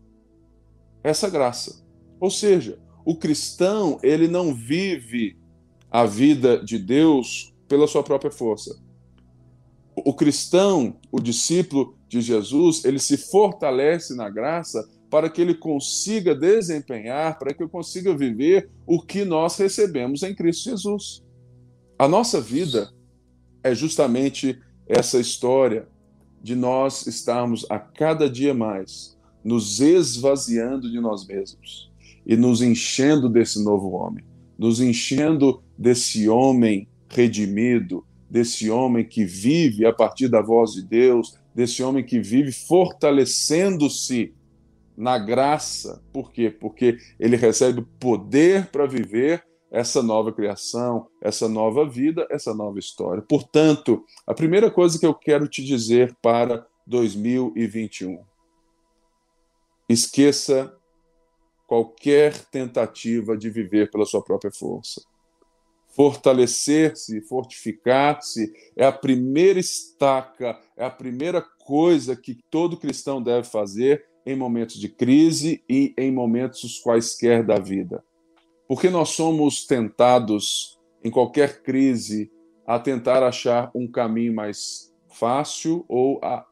essa 1.03 1.29
graça. 1.29 1.85
Ou 2.21 2.31
seja, 2.31 2.79
o 3.03 3.17
cristão, 3.17 3.99
ele 4.01 4.29
não 4.29 4.55
vive 4.55 5.37
a 5.91 6.05
vida 6.05 6.57
de 6.63 6.79
Deus 6.79 7.53
pela 7.67 7.85
sua 7.85 8.01
própria 8.01 8.31
força. 8.31 8.86
O 10.05 10.13
cristão, 10.13 10.95
o 11.11 11.19
discípulo 11.19 11.95
de 12.07 12.21
Jesus, 12.21 12.85
ele 12.85 12.99
se 12.99 13.17
fortalece 13.17 14.15
na 14.15 14.29
graça 14.29 14.87
para 15.09 15.29
que 15.29 15.41
ele 15.41 15.55
consiga 15.55 16.35
desempenhar, 16.35 17.39
para 17.39 17.53
que 17.53 17.63
eu 17.63 17.69
consiga 17.69 18.15
viver 18.15 18.69
o 18.85 19.01
que 19.01 19.25
nós 19.25 19.57
recebemos 19.57 20.23
em 20.23 20.35
Cristo 20.35 20.69
Jesus. 20.69 21.23
A 21.97 22.07
nossa 22.07 22.39
vida 22.39 22.91
é 23.63 23.73
justamente 23.73 24.59
essa 24.87 25.19
história 25.19 25.87
de 26.41 26.55
nós 26.55 27.07
estarmos 27.07 27.65
a 27.69 27.79
cada 27.79 28.29
dia 28.29 28.53
mais 28.53 29.17
nos 29.43 29.79
esvaziando 29.79 30.91
de 30.91 30.99
nós 30.99 31.25
mesmos 31.25 31.89
e 32.25 32.35
nos 32.35 32.61
enchendo 32.61 33.29
desse 33.29 33.63
novo 33.63 33.91
homem, 33.91 34.23
nos 34.57 34.81
enchendo 34.81 35.63
desse 35.77 36.27
homem 36.27 36.87
redimido, 37.09 38.05
desse 38.29 38.69
homem 38.69 39.05
que 39.05 39.23
vive 39.25 39.85
a 39.85 39.93
partir 39.93 40.27
da 40.27 40.41
voz 40.41 40.73
de 40.73 40.83
Deus, 40.83 41.37
desse 41.55 41.81
homem 41.81 42.05
que 42.05 42.19
vive 42.19 42.51
fortalecendo-se 42.51 44.33
na 44.95 45.17
graça. 45.17 46.03
Por 46.11 46.31
quê? 46.31 46.49
Porque 46.49 46.97
ele 47.19 47.35
recebe 47.35 47.85
poder 47.99 48.67
para 48.67 48.85
viver 48.85 49.43
essa 49.69 50.01
nova 50.01 50.31
criação, 50.31 51.07
essa 51.21 51.47
nova 51.47 51.87
vida, 51.87 52.27
essa 52.29 52.53
nova 52.53 52.79
história. 52.79 53.21
Portanto, 53.21 54.03
a 54.25 54.33
primeira 54.33 54.71
coisa 54.71 54.97
que 54.99 55.05
eu 55.05 55.13
quero 55.13 55.47
te 55.47 55.63
dizer 55.63 56.15
para 56.21 56.65
2021: 56.85 58.19
esqueça 59.89 60.73
qualquer 61.67 62.45
tentativa 62.45 63.37
de 63.37 63.49
viver 63.49 63.91
pela 63.91 64.05
sua 64.05 64.23
própria 64.23 64.51
força. 64.51 65.01
Fortalecer-se, 65.97 67.21
fortificar-se 67.21 68.53
é 68.75 68.85
a 68.85 68.91
primeira 68.91 69.59
estaca, 69.59 70.55
é 70.77 70.85
a 70.85 70.91
primeira 70.91 71.41
coisa 71.41 72.15
que 72.15 72.37
todo 72.51 72.77
cristão 72.77 73.19
deve 73.19 73.47
fazer 73.47 74.05
em 74.23 74.35
momentos 74.35 74.79
de 74.79 74.89
crise 74.89 75.63
e 75.67 75.95
em 75.97 76.11
momentos 76.11 76.79
quaisquer 76.81 77.43
da 77.43 77.57
vida. 77.57 78.03
Porque 78.67 78.91
nós 78.91 79.09
somos 79.09 79.65
tentados, 79.65 80.79
em 81.03 81.09
qualquer 81.09 81.63
crise, 81.63 82.31
a 82.67 82.77
tentar 82.77 83.23
achar 83.23 83.71
um 83.73 83.87
caminho 83.89 84.35
mais 84.35 84.93
fácil 85.09 85.83
ou 85.87 86.19
a, 86.23 86.45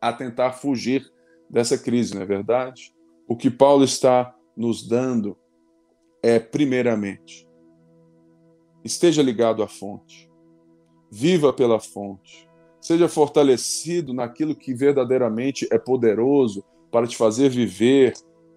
a 0.00 0.12
tentar 0.12 0.54
fugir 0.54 1.08
dessa 1.48 1.78
crise, 1.78 2.16
não 2.16 2.22
é 2.22 2.26
verdade? 2.26 2.92
O 3.28 3.36
que 3.36 3.48
Paulo 3.48 3.84
está 3.84 4.34
nos 4.56 4.88
dando 4.88 5.38
é, 6.20 6.40
primeiramente, 6.40 7.45
esteja 8.86 9.22
ligado 9.22 9.62
à 9.62 9.68
fonte, 9.68 10.30
viva 11.10 11.52
pela 11.52 11.78
fonte, 11.78 12.48
seja 12.80 13.08
fortalecido 13.08 14.14
naquilo 14.14 14.54
que 14.54 14.74
verdadeiramente 14.74 15.66
é 15.70 15.78
poderoso 15.78 16.64
para 16.90 17.06
te 17.06 17.16
fazer 17.16 17.48
viver 17.48 18.14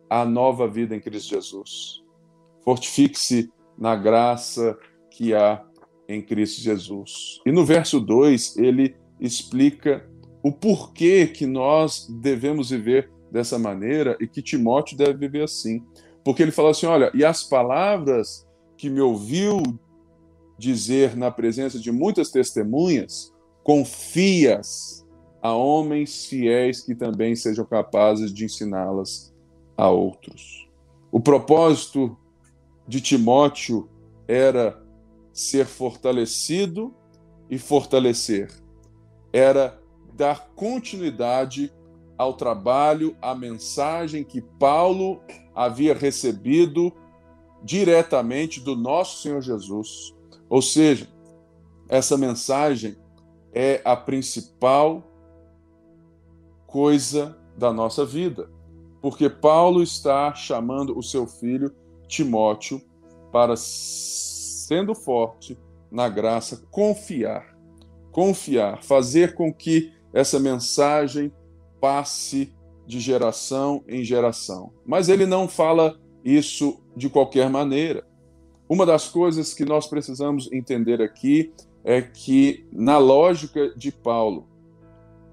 a 0.10 0.26
nova 0.26 0.68
vida 0.68 0.96
em 0.96 1.00
Cristo 1.00 1.30
Jesus. 1.30 2.04
Fortifique-se 2.64 3.52
na 3.78 3.96
graça 3.96 4.78
que 5.10 5.34
há 5.34 5.64
em 6.08 6.22
Cristo 6.22 6.62
Jesus. 6.62 7.40
E 7.46 7.52
no 7.52 7.66
verso 7.66 8.00
2, 8.00 8.58
ele 8.58 8.96
explica 9.20 10.10
o 10.44 10.52
porquê 10.52 11.28
que 11.28 11.46
nós 11.46 12.08
devemos 12.10 12.70
viver 12.70 13.12
dessa 13.32 13.60
maneira 13.60 14.18
e 14.20 14.28
que 14.28 14.42
Timóteo 14.42 14.98
deve 14.98 15.14
viver 15.14 15.44
assim. 15.44 15.84
Porque 16.24 16.42
ele 16.42 16.52
fala 16.52 16.72
assim: 16.72 16.86
olha, 16.86 17.12
e 17.14 17.24
as 17.24 17.44
palavras 17.44 18.48
que 18.78 18.90
me 18.90 19.02
ouviu 19.02 19.62
dizer 20.60 21.16
na 21.16 21.32
presença 21.32 21.80
de 21.80 21.90
muitas 21.90 22.30
testemunhas, 22.30 23.34
confias 23.64 25.08
a 25.42 25.54
homens 25.54 26.26
fiéis 26.26 26.82
que 26.82 26.94
também 26.94 27.34
sejam 27.34 27.66
capazes 27.66 28.34
de 28.34 28.44
ensiná-las 28.44 29.34
a 29.78 29.90
outros. 29.90 30.70
O 31.10 31.22
propósito 31.22 32.18
de 32.86 33.00
Timóteo 33.00 33.90
era 34.28 34.84
ser 35.32 35.66
fortalecido 35.66 36.94
e 37.50 37.58
fortalecer. 37.58 38.52
Era 39.32 39.80
dar 40.14 40.50
continuidade 40.56 41.72
ao 42.18 42.34
trabalho, 42.34 43.16
à 43.22 43.34
mensagem 43.34 44.26
que 44.26 44.42
Paulo 44.42 45.22
havia 45.56 45.94
recebido 45.94 46.92
diretamente 47.64 48.60
do 48.60 48.76
nosso 48.76 49.22
Senhor 49.22 49.42
Jesus. 49.42 50.14
Ou 50.50 50.62
seja, 50.62 51.08
essa 51.88 52.18
mensagem 52.18 52.98
é 53.54 53.82
a 53.86 53.96
principal 53.96 55.04
coisa 56.66 57.38
da 57.58 57.74
nossa 57.74 58.06
vida, 58.06 58.50
porque 59.02 59.30
Paulo 59.30 59.82
está 59.82 60.34
chamando 60.34 60.98
o 60.98 61.04
seu 61.04 61.28
filho 61.28 61.74
Timóteo 62.08 62.82
para, 63.32 63.56
sendo 63.56 64.96
forte 64.96 65.58
na 65.92 66.08
graça, 66.10 66.64
confiar, 66.72 67.56
confiar, 68.12 68.84
fazer 68.84 69.34
com 69.34 69.54
que 69.54 69.92
essa 70.14 70.40
mensagem 70.40 71.32
passe 71.80 72.54
de 72.86 73.00
geração 73.00 73.84
em 73.88 74.04
geração. 74.04 74.74
Mas 74.86 75.10
ele 75.10 75.26
não 75.26 75.48
fala 75.48 76.00
isso 76.24 76.82
de 76.96 77.10
qualquer 77.10 77.50
maneira. 77.50 78.06
Uma 78.70 78.86
das 78.86 79.08
coisas 79.08 79.52
que 79.52 79.66
nós 79.66 79.88
precisamos 79.88 80.48
entender 80.52 81.02
aqui 81.02 81.52
é 81.84 82.04
que, 82.04 82.68
na 82.72 83.00
lógica 83.00 83.74
de 83.76 83.92
Paulo, 83.92 84.48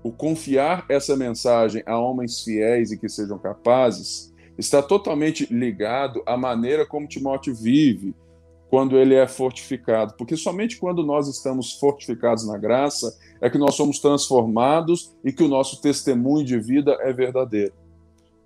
o 0.03 0.11
confiar 0.11 0.87
essa 0.89 1.15
mensagem 1.15 1.83
a 1.85 1.99
homens 1.99 2.43
fiéis 2.43 2.91
e 2.91 2.99
que 2.99 3.11
sejam 3.11 3.39
capazes 3.39 4.35
está 4.57 4.83
totalmente 4.83 5.53
ligado 5.53 6.23
à 6.25 6.35
maneira 6.35 6.87
como 6.87 7.07
Timóteo 7.07 7.55
vive 7.55 8.15
quando 8.71 8.97
ele 8.97 9.15
é 9.15 9.29
fortificado, 9.29 10.15
porque 10.17 10.37
somente 10.37 10.79
quando 10.79 11.05
nós 11.05 11.29
estamos 11.29 11.75
fortificados 11.75 12.47
na 12.47 12.57
graça 12.57 13.19
é 13.41 13.51
que 13.51 13.59
nós 13.59 13.75
somos 13.75 13.99
transformados 13.99 15.15
e 15.23 15.31
que 15.31 15.45
o 15.45 15.49
nosso 15.49 15.83
testemunho 15.83 16.45
de 16.45 16.59
vida 16.59 16.97
é 17.01 17.13
verdadeiro. 17.13 17.75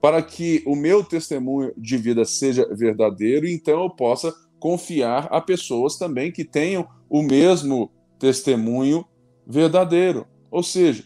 Para 0.01 0.21
que 0.21 0.65
o 0.67 0.75
meu 0.75 1.05
testemunho 1.05 1.73
de 1.77 1.97
vida 1.97 2.25
seja 2.25 2.67
verdadeiro, 2.75 3.47
então 3.47 3.85
eu 3.85 3.91
possa 3.91 4.35
confiar 4.61 5.27
a 5.33 5.41
pessoas 5.41 5.97
também 5.97 6.31
que 6.31 6.45
tenham 6.45 6.87
o 7.09 7.23
mesmo 7.23 7.91
testemunho 8.19 9.05
verdadeiro. 9.47 10.27
Ou 10.51 10.63
seja, 10.63 11.05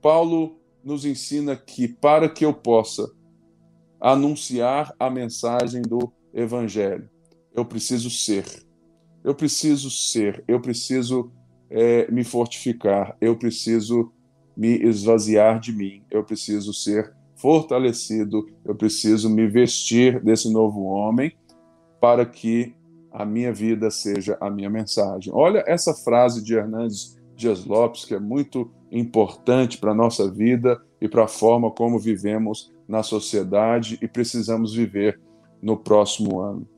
Paulo 0.00 0.60
nos 0.84 1.04
ensina 1.04 1.56
que 1.56 1.88
para 1.88 2.28
que 2.28 2.44
eu 2.44 2.52
possa 2.52 3.10
anunciar 4.00 4.94
a 4.98 5.10
mensagem 5.10 5.82
do 5.82 6.12
Evangelho. 6.32 7.08
Eu 7.54 7.64
preciso 7.64 8.08
ser. 8.08 8.44
Eu 9.24 9.34
preciso 9.34 9.90
ser. 9.90 10.42
Eu 10.46 10.60
preciso 10.60 11.30
é, 11.68 12.10
me 12.10 12.24
fortificar. 12.24 13.16
Eu 13.20 13.36
preciso 13.36 14.12
me 14.56 14.78
esvaziar 14.82 15.60
de 15.60 15.72
mim. 15.72 16.02
Eu 16.10 16.24
preciso 16.24 16.72
ser 16.72 17.12
fortalecido. 17.36 18.46
Eu 18.64 18.74
preciso 18.74 19.28
me 19.28 19.46
vestir 19.46 20.22
desse 20.22 20.50
novo 20.50 20.84
homem 20.84 21.32
para 22.00 22.24
que 22.24 22.74
a 23.10 23.24
minha 23.24 23.52
vida 23.52 23.90
seja 23.90 24.36
a 24.40 24.48
minha 24.48 24.70
mensagem. 24.70 25.32
Olha 25.34 25.64
essa 25.66 25.94
frase 25.94 26.42
de 26.42 26.54
Hernandes 26.54 27.18
Dias 27.34 27.64
Lopes, 27.64 28.04
que 28.04 28.14
é 28.14 28.20
muito 28.20 28.70
importante 28.90 29.78
para 29.78 29.92
a 29.92 29.94
nossa 29.94 30.30
vida 30.30 30.80
e 31.00 31.08
para 31.08 31.24
a 31.24 31.28
forma 31.28 31.70
como 31.70 31.98
vivemos 31.98 32.72
na 32.86 33.02
sociedade 33.02 33.98
e 34.02 34.08
precisamos 34.08 34.74
viver 34.74 35.20
no 35.62 35.76
próximo 35.76 36.40
ano. 36.40 36.68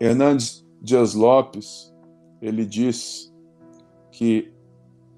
Hernandes 0.00 0.64
Dias 0.80 1.14
Lopes, 1.14 1.92
ele 2.40 2.64
diz 2.64 3.34
que 4.10 4.52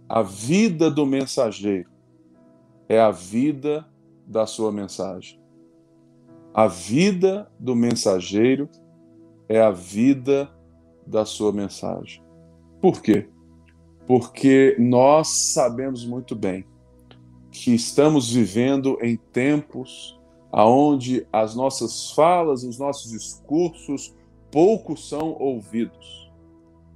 A 0.08 0.22
vida 0.22 0.90
do 0.90 1.06
mensageiro 1.06 1.88
é 2.88 2.98
a 2.98 3.12
vida 3.12 3.86
da 4.26 4.44
sua 4.46 4.72
mensagem. 4.72 5.40
A 6.52 6.66
vida 6.66 7.48
do 7.60 7.76
mensageiro 7.76 8.68
é 9.50 9.60
a 9.60 9.72
vida 9.72 10.48
da 11.04 11.24
sua 11.24 11.52
mensagem. 11.52 12.22
Por 12.80 13.02
quê? 13.02 13.28
Porque 14.06 14.76
nós 14.78 15.52
sabemos 15.52 16.06
muito 16.06 16.36
bem 16.36 16.64
que 17.50 17.74
estamos 17.74 18.32
vivendo 18.32 18.96
em 19.02 19.16
tempos 19.16 20.16
aonde 20.52 21.26
as 21.32 21.56
nossas 21.56 22.12
falas, 22.12 22.62
os 22.62 22.78
nossos 22.78 23.10
discursos 23.10 24.14
poucos 24.52 25.08
são 25.08 25.36
ouvidos. 25.40 26.30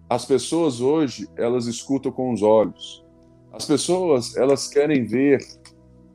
As 0.09 0.25
pessoas 0.25 0.81
hoje, 0.81 1.29
elas 1.37 1.67
escutam 1.67 2.13
com 2.13 2.33
os 2.33 2.41
olhos. 2.41 3.05
As 3.53 3.67
pessoas, 3.67 4.37
elas 4.37 4.69
querem 4.69 5.05
ver 5.05 5.45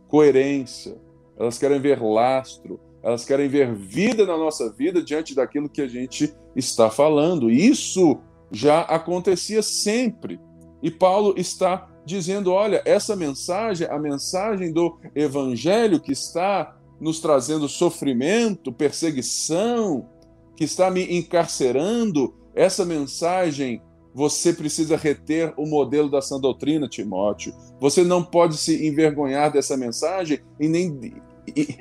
coerência, 0.07 0.97
elas 1.37 1.57
querem 1.57 1.81
ver 1.81 2.01
lastro, 2.01 2.79
elas 3.01 3.25
querem 3.25 3.47
ver 3.47 3.73
vida 3.73 4.25
na 4.25 4.37
nossa 4.37 4.71
vida 4.71 5.01
diante 5.01 5.33
daquilo 5.33 5.69
que 5.69 5.81
a 5.81 5.87
gente 5.87 6.33
está 6.55 6.89
falando. 6.89 7.49
Isso 7.49 8.19
já 8.51 8.81
acontecia 8.81 9.61
sempre. 9.61 10.39
E 10.81 10.91
Paulo 10.91 11.33
está 11.37 11.87
dizendo: 12.05 12.51
olha, 12.51 12.81
essa 12.85 13.15
mensagem, 13.15 13.87
a 13.87 13.99
mensagem 13.99 14.71
do 14.73 14.97
evangelho 15.15 15.99
que 15.99 16.11
está 16.11 16.75
nos 16.99 17.19
trazendo 17.19 17.69
sofrimento, 17.69 18.73
perseguição, 18.73 20.09
que 20.55 20.65
está 20.65 20.91
me 20.91 21.17
encarcerando, 21.17 22.35
essa 22.53 22.83
mensagem 22.85 23.81
você 24.13 24.51
precisa 24.51 24.97
reter 24.97 25.53
o 25.55 25.65
modelo 25.65 26.09
da 26.09 26.21
sã 26.21 26.39
doutrina, 26.39 26.89
Timóteo. 26.89 27.53
Você 27.79 28.03
não 28.03 28.23
pode 28.23 28.57
se 28.57 28.85
envergonhar 28.85 29.51
dessa 29.51 29.77
mensagem 29.77 30.39
e 30.59 30.67
nem, 30.67 31.13
e, 31.55 31.77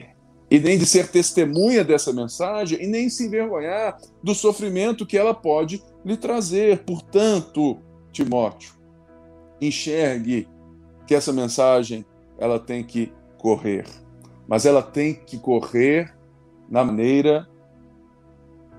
e 0.51 0.59
nem 0.59 0.79
de 0.79 0.87
ser 0.87 1.09
testemunha 1.09 1.85
dessa 1.85 2.13
mensagem 2.13 2.83
e 2.83 2.87
nem 2.87 3.11
se 3.11 3.27
envergonhar 3.27 3.99
do 4.23 4.35
sofrimento 4.35 5.07
que 5.07 5.19
ela 5.19 5.35
pode 5.35 5.83
lhe 6.05 6.17
trazer. 6.17 6.85
Portanto, 6.85 7.79
Timóteo, 8.11 8.73
enxergue 9.61 10.49
que 11.07 11.15
essa 11.15 11.33
mensagem 11.33 12.05
ela 12.39 12.59
tem 12.59 12.83
que 12.85 13.13
correr, 13.37 13.87
mas 14.47 14.65
ela 14.65 14.83
tem 14.83 15.15
que 15.15 15.39
correr 15.39 16.15
na 16.69 16.85
maneira 16.85 17.49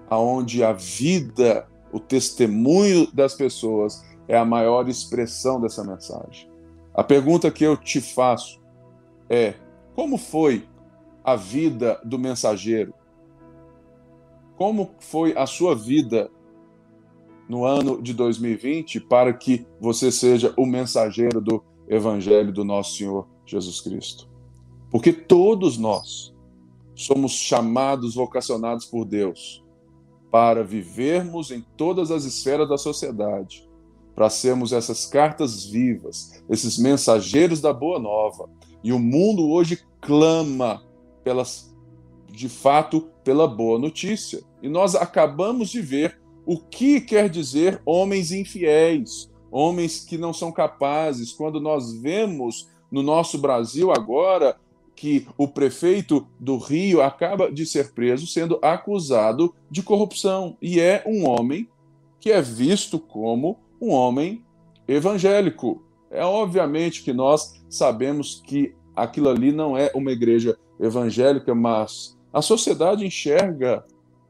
aonde 0.09 0.63
a 0.63 0.73
vida, 0.73 1.67
o 1.91 1.99
testemunho 1.99 3.11
das 3.13 3.35
pessoas 3.35 4.03
é 4.27 4.37
a 4.37 4.45
maior 4.45 4.87
expressão 4.87 5.59
dessa 5.61 5.83
mensagem. 5.83 6.49
A 6.93 7.03
pergunta 7.03 7.51
que 7.51 7.63
eu 7.63 7.77
te 7.77 8.01
faço 8.01 8.59
é: 9.29 9.53
como 9.95 10.17
foi 10.17 10.67
a 11.31 11.35
vida 11.35 11.99
do 12.03 12.17
mensageiro? 12.19 12.93
Como 14.55 14.91
foi 14.99 15.37
a 15.37 15.45
sua 15.45 15.75
vida 15.75 16.29
no 17.47 17.65
ano 17.65 18.01
de 18.01 18.13
2020 18.13 18.99
para 19.01 19.33
que 19.33 19.65
você 19.81 20.11
seja 20.11 20.53
o 20.55 20.65
mensageiro 20.65 21.41
do 21.41 21.63
Evangelho 21.87 22.53
do 22.53 22.63
nosso 22.63 22.97
Senhor 22.97 23.27
Jesus 23.43 23.81
Cristo. 23.81 24.29
Porque 24.91 25.11
todos 25.11 25.75
nós 25.77 26.33
somos 26.93 27.31
chamados, 27.31 28.13
vocacionados 28.13 28.85
por 28.85 29.05
Deus 29.05 29.63
para 30.29 30.63
vivermos 30.63 31.49
em 31.49 31.65
todas 31.75 32.11
as 32.11 32.23
esferas 32.23 32.69
da 32.69 32.77
sociedade, 32.77 33.67
para 34.15 34.29
sermos 34.29 34.71
essas 34.71 35.07
cartas 35.07 35.65
vivas, 35.65 36.43
esses 36.47 36.77
mensageiros 36.77 37.59
da 37.61 37.73
boa 37.73 37.97
nova. 37.97 38.47
E 38.83 38.93
o 38.93 38.99
mundo 38.99 39.49
hoje 39.49 39.79
clama 39.99 40.83
pelas 41.23 41.69
de 42.31 42.47
fato 42.47 43.09
pela 43.23 43.47
boa 43.47 43.79
notícia. 43.79 44.41
E 44.61 44.69
nós 44.69 44.95
acabamos 44.95 45.69
de 45.69 45.81
ver 45.81 46.19
o 46.45 46.57
que 46.59 47.01
quer 47.01 47.29
dizer 47.29 47.81
homens 47.85 48.31
infiéis, 48.31 49.29
homens 49.51 50.03
que 50.03 50.17
não 50.17 50.33
são 50.33 50.51
capazes? 50.51 51.31
Quando 51.31 51.59
nós 51.59 51.93
vemos 51.93 52.67
no 52.91 53.03
nosso 53.03 53.37
Brasil 53.37 53.91
agora 53.91 54.57
que 54.95 55.27
o 55.37 55.47
prefeito 55.47 56.27
do 56.39 56.57
Rio 56.57 57.01
acaba 57.01 57.51
de 57.51 57.65
ser 57.65 57.93
preso 57.93 58.27
sendo 58.27 58.59
acusado 58.61 59.55
de 59.71 59.81
corrupção 59.81 60.57
e 60.61 60.79
é 60.79 61.03
um 61.05 61.27
homem 61.27 61.69
que 62.19 62.31
é 62.31 62.41
visto 62.41 62.99
como 62.99 63.57
um 63.79 63.91
homem 63.91 64.43
evangélico. 64.87 65.81
É 66.11 66.25
obviamente 66.25 67.03
que 67.03 67.13
nós 67.13 67.61
sabemos 67.69 68.41
que 68.45 68.75
aquilo 68.95 69.29
ali 69.29 69.51
não 69.51 69.77
é 69.77 69.91
uma 69.95 70.11
igreja 70.11 70.57
evangélica, 70.79 71.53
mas 71.53 72.17
a 72.31 72.41
sociedade 72.41 73.05
enxerga 73.05 73.83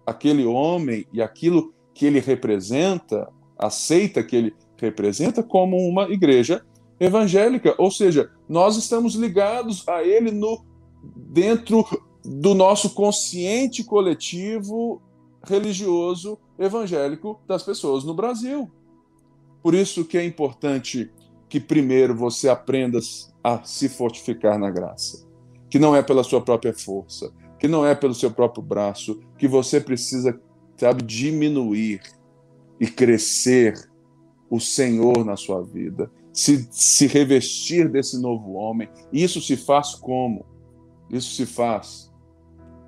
aquele 0.05 0.45
homem 0.45 1.05
e 1.13 1.21
aquilo 1.21 1.73
que 1.93 2.05
ele 2.05 2.19
representa, 2.19 3.29
aceita 3.57 4.23
que 4.23 4.35
ele 4.35 4.55
representa 4.77 5.43
como 5.43 5.77
uma 5.77 6.09
igreja 6.09 6.65
evangélica, 6.99 7.75
ou 7.77 7.91
seja, 7.91 8.31
nós 8.47 8.75
estamos 8.77 9.15
ligados 9.15 9.87
a 9.87 10.03
ele 10.03 10.31
no 10.31 10.63
dentro 11.15 11.85
do 12.23 12.53
nosso 12.53 12.89
consciente 12.91 13.83
coletivo 13.83 15.01
religioso 15.43 16.37
evangélico 16.57 17.39
das 17.47 17.63
pessoas 17.63 18.03
no 18.03 18.13
Brasil. 18.13 18.69
Por 19.61 19.73
isso 19.73 20.05
que 20.05 20.17
é 20.17 20.25
importante 20.25 21.11
que 21.47 21.59
primeiro 21.59 22.15
você 22.15 22.49
aprenda 22.49 22.99
a 23.43 23.63
se 23.63 23.89
fortificar 23.89 24.59
na 24.59 24.69
graça, 24.69 25.25
que 25.69 25.79
não 25.79 25.95
é 25.95 26.01
pela 26.01 26.23
sua 26.23 26.41
própria 26.41 26.73
força, 26.73 27.31
que 27.59 27.67
não 27.67 27.85
é 27.85 27.93
pelo 27.93 28.13
seu 28.13 28.31
próprio 28.31 28.63
braço, 28.63 29.19
que 29.37 29.47
você 29.47 29.79
precisa 29.79 30.39
sabe, 30.77 31.03
diminuir 31.03 32.01
e 32.79 32.87
crescer 32.87 33.89
o 34.49 34.59
Senhor 34.59 35.25
na 35.25 35.35
sua 35.35 35.61
vida, 35.61 36.09
se, 36.33 36.67
se 36.71 37.05
revestir 37.05 37.89
desse 37.89 38.19
novo 38.19 38.53
homem. 38.53 38.89
Isso 39.11 39.41
se 39.41 39.57
faz 39.57 39.93
como? 39.93 40.45
Isso 41.09 41.35
se 41.35 41.45
faz 41.45 42.11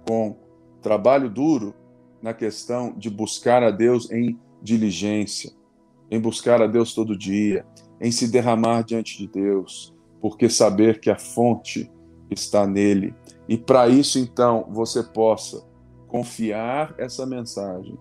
com 0.07 0.37
trabalho 0.81 1.29
duro 1.29 1.75
na 2.21 2.33
questão 2.33 2.93
de 2.97 3.09
buscar 3.09 3.61
a 3.61 3.71
Deus 3.71 4.09
em 4.09 4.39
diligência, 4.61 5.51
em 6.09 6.19
buscar 6.19 6.61
a 6.61 6.67
Deus 6.67 6.93
todo 6.93 7.17
dia, 7.17 7.65
em 7.99 8.11
se 8.11 8.27
derramar 8.27 8.83
diante 8.83 9.17
de 9.17 9.27
Deus, 9.27 9.93
porque 10.21 10.49
saber 10.49 10.99
que 10.99 11.09
a 11.09 11.17
fonte 11.17 11.91
está 12.33 12.65
nele. 12.65 13.13
E 13.47 13.57
para 13.57 13.87
isso, 13.87 14.17
então, 14.17 14.65
você 14.69 15.03
possa 15.03 15.63
confiar 16.07 16.95
essa 16.97 17.25
mensagem 17.25 17.97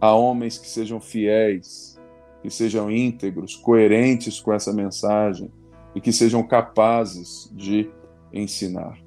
a 0.00 0.12
homens 0.12 0.58
que 0.58 0.68
sejam 0.68 1.00
fiéis, 1.00 1.98
que 2.42 2.50
sejam 2.50 2.90
íntegros, 2.90 3.56
coerentes 3.56 4.40
com 4.40 4.52
essa 4.52 4.72
mensagem 4.72 5.50
e 5.94 6.00
que 6.00 6.12
sejam 6.12 6.42
capazes 6.42 7.50
de 7.54 7.90
ensinar. 8.32 8.98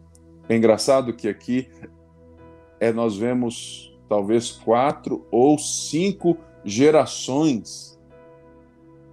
É 0.50 0.56
engraçado 0.56 1.14
que 1.14 1.28
aqui 1.28 1.70
é, 2.80 2.92
nós 2.92 3.16
vemos 3.16 3.96
talvez 4.10 4.52
quatro 4.52 5.26
ou 5.30 5.60
cinco 5.60 6.38
gerações 6.64 8.00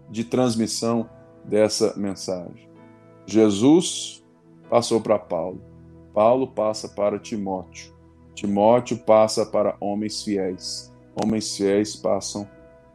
de 0.09 0.25
transmissão 0.25 1.09
dessa 1.45 1.95
mensagem. 1.97 2.69
Jesus 3.27 4.24
passou 4.69 5.01
para 5.01 5.19
Paulo, 5.19 5.61
Paulo 6.13 6.49
passa 6.49 6.89
para 6.89 7.19
Timóteo, 7.19 7.95
Timóteo 8.35 8.99
passa 8.99 9.47
para 9.47 9.77
homens 9.81 10.23
fiéis. 10.23 10.93
Homens 11.15 11.57
fiéis 11.57 11.95
passam 11.95 12.49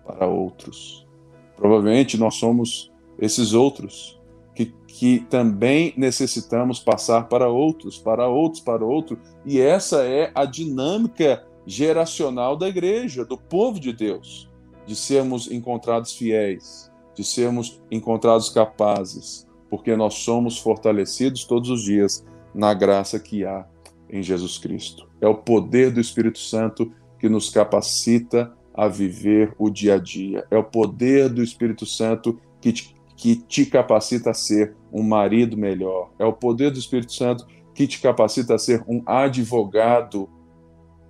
para 0.05 0.27
outros. 0.27 1.08
Provavelmente 1.55 2.17
nós 2.17 2.36
somos 2.36 2.91
esses 3.17 3.53
outros 3.53 4.19
que, 4.53 4.73
que 4.88 5.19
também 5.29 5.93
necessitamos 5.95 6.79
passar 6.79 7.29
para 7.29 7.47
outros, 7.47 7.97
para 7.97 8.27
outros, 8.27 8.62
para 8.62 8.86
outros. 8.86 9.17
E 9.45 9.60
essa 9.62 10.03
é 10.03 10.32
a 10.36 10.43
dinâmica 10.43 11.45
geracional 11.65 12.58
da 12.58 12.67
igreja, 12.67 13.23
do 13.23 13.38
povo 13.38 13.79
de 13.79 13.93
Deus, 13.93 14.49
de 14.86 14.95
sermos 14.95 15.49
encontrados 15.49 16.13
fiéis, 16.13 16.91
de 17.15 17.23
sermos 17.23 17.82
encontrados 17.89 18.49
capazes, 18.49 19.47
porque 19.69 19.95
nós 19.95 20.15
somos 20.15 20.58
fortalecidos 20.58 21.43
todos 21.43 21.69
os 21.69 21.84
dias 21.84 22.25
na 22.53 22.73
graça 22.73 23.19
que 23.19 23.45
há 23.45 23.65
em 24.10 24.23
Jesus 24.23 24.58
Cristo. 24.58 25.08
É 25.21 25.27
o 25.27 25.36
poder 25.36 25.91
do 25.91 25.99
Espírito 25.99 26.39
Santo 26.39 26.91
que 27.19 27.29
nos 27.29 27.49
capacita 27.49 28.51
a 28.73 28.88
viver 28.88 29.53
o 29.58 29.69
dia 29.69 29.95
a 29.95 29.97
dia. 29.97 30.45
É 30.49 30.58
o 30.58 30.63
poder 30.63 31.29
do 31.29 31.43
Espírito 31.43 31.86
Santo 31.86 32.39
que 32.62 32.71
te, 32.71 32.95
que 33.15 33.36
te 33.36 33.65
capacita 33.65 34.32
a 34.32 34.34
ser 34.34 34.75
um 34.91 35.03
marido 35.03 35.58
melhor. 35.58 36.12
É 36.17 36.25
o 36.25 36.34
poder 36.34 36.71
do 36.71 36.79
Espírito 36.79 37.13
Santo 37.13 37.45
que 37.75 37.86
te 37.86 38.01
capacita 38.01 38.55
a 38.55 38.58
ser 38.58 38.84
um 38.88 39.03
advogado 39.05 40.29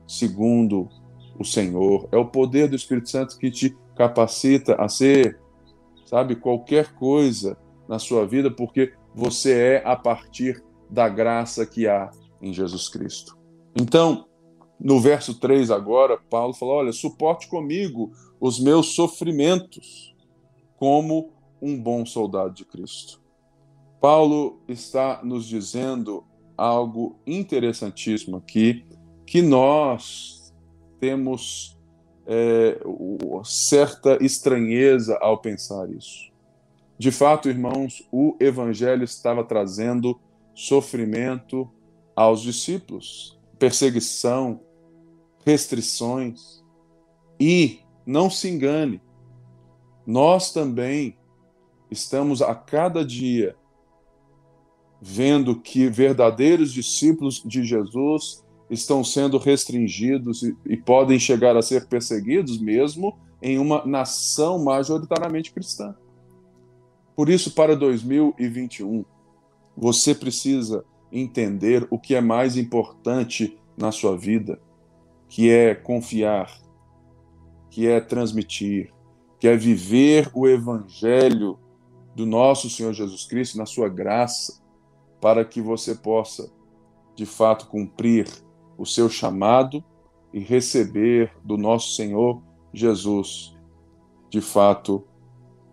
segundo 0.08 0.89
o 1.38 1.45
Senhor. 1.45 2.10
É 2.12 2.17
o 2.17 2.26
poder 2.26 2.67
do 2.67 2.76
Espírito 2.76 3.10
Santo 3.10 3.38
que 3.38 3.50
te 3.50 3.78
capacita 3.95 4.76
a 4.76 4.89
ser, 4.89 5.39
sabe, 6.06 6.36
qualquer 6.36 6.93
coisa 6.93 7.58
na 7.89 7.97
sua 7.97 8.28
vida, 8.28 8.52
porque 8.52 8.93
você 9.15 9.54
é 9.54 9.84
a 9.84 9.95
partir 9.95 10.63
da 10.88 11.10
graça 11.10 11.65
que 11.65 11.88
há 11.88 12.12
em 12.39 12.54
Jesus 12.54 12.88
Cristo. 12.88 13.36
Então, 13.75 14.28
no 14.80 14.99
verso 14.99 15.39
3 15.39 15.71
agora, 15.71 16.17
Paulo 16.30 16.54
fala: 16.54 16.73
Olha, 16.73 16.93
suporte 16.93 17.47
comigo 17.49 18.12
os 18.39 18.60
meus 18.60 18.93
sofrimentos, 18.93 20.15
como 20.78 21.34
um 21.60 21.82
bom 21.82 22.06
soldado 22.06 22.54
de 22.54 22.63
Cristo. 22.63 23.19
Paulo 23.99 24.62
está 24.67 25.21
nos 25.23 25.45
dizendo 25.45 26.23
algo 26.56 27.19
interessantíssimo 27.25 28.38
aqui, 28.38 28.86
que 29.25 29.41
nós 29.41 30.54
temos 30.99 31.78
é, 32.25 32.80
certa 33.43 34.23
estranheza 34.23 35.17
ao 35.19 35.39
pensar 35.39 35.89
isso. 35.89 36.29
De 36.99 37.12
fato, 37.12 37.47
irmãos, 37.47 38.05
o 38.12 38.35
evangelho 38.41 39.05
estava 39.05 39.41
trazendo 39.41 40.19
sofrimento 40.53 41.71
aos 42.13 42.41
discípulos, 42.41 43.39
perseguição, 43.57 44.59
restrições. 45.45 46.62
E 47.39 47.79
não 48.05 48.29
se 48.29 48.49
engane, 48.49 49.01
nós 50.05 50.51
também 50.51 51.17
estamos 51.89 52.41
a 52.41 52.53
cada 52.53 53.05
dia 53.05 53.55
vendo 55.01 55.55
que 55.55 55.88
verdadeiros 55.88 56.73
discípulos 56.73 57.41
de 57.45 57.63
Jesus 57.63 58.43
estão 58.69 59.05
sendo 59.05 59.38
restringidos 59.38 60.43
e, 60.43 60.53
e, 60.65 60.75
podem 60.75 61.17
chegar 61.17 61.55
a 61.55 61.62
ser 61.62 61.88
perseguidos 61.88 62.59
mesmo 62.59 63.17
em 63.41 63.57
uma 63.57 63.85
nação 63.85 64.62
majoritariamente 64.62 65.53
cristã. 65.53 65.95
Por 67.19 67.27
isso, 67.27 67.51
para 67.51 67.75
2021, 67.75 69.03
você 69.75 70.15
precisa 70.15 70.86
entender 71.12 71.86
o 71.91 71.99
que 71.99 72.15
é 72.15 72.21
mais 72.21 72.55
importante 72.55 73.60
na 73.75 73.91
sua 73.91 74.17
vida, 74.17 74.58
que 75.27 75.49
é 75.49 75.75
confiar, 75.75 76.49
que 77.69 77.89
é 77.89 77.99
transmitir, 77.99 78.93
que 79.38 79.49
é 79.49 79.58
viver 79.58 80.32
o 80.34 80.47
evangelho 80.47 81.60
do 82.15 82.25
nosso 82.25 82.69
Senhor 82.69 82.93
Jesus 82.93 83.25
Cristo 83.25 83.58
na 83.58 83.65
sua 83.65 83.89
graça, 83.89 84.63
para 85.19 85.43
que 85.43 85.60
você 85.60 85.95
possa, 85.95 86.49
de 87.17 87.25
fato, 87.25 87.67
cumprir 87.67 88.29
o 88.77 88.86
seu 88.86 89.10
chamado 89.10 89.84
e 90.32 90.39
receber 90.39 91.34
do 91.43 91.58
nosso 91.58 91.97
Senhor 91.97 92.41
Jesus, 92.73 93.58
de 94.29 94.39
fato, 94.39 95.05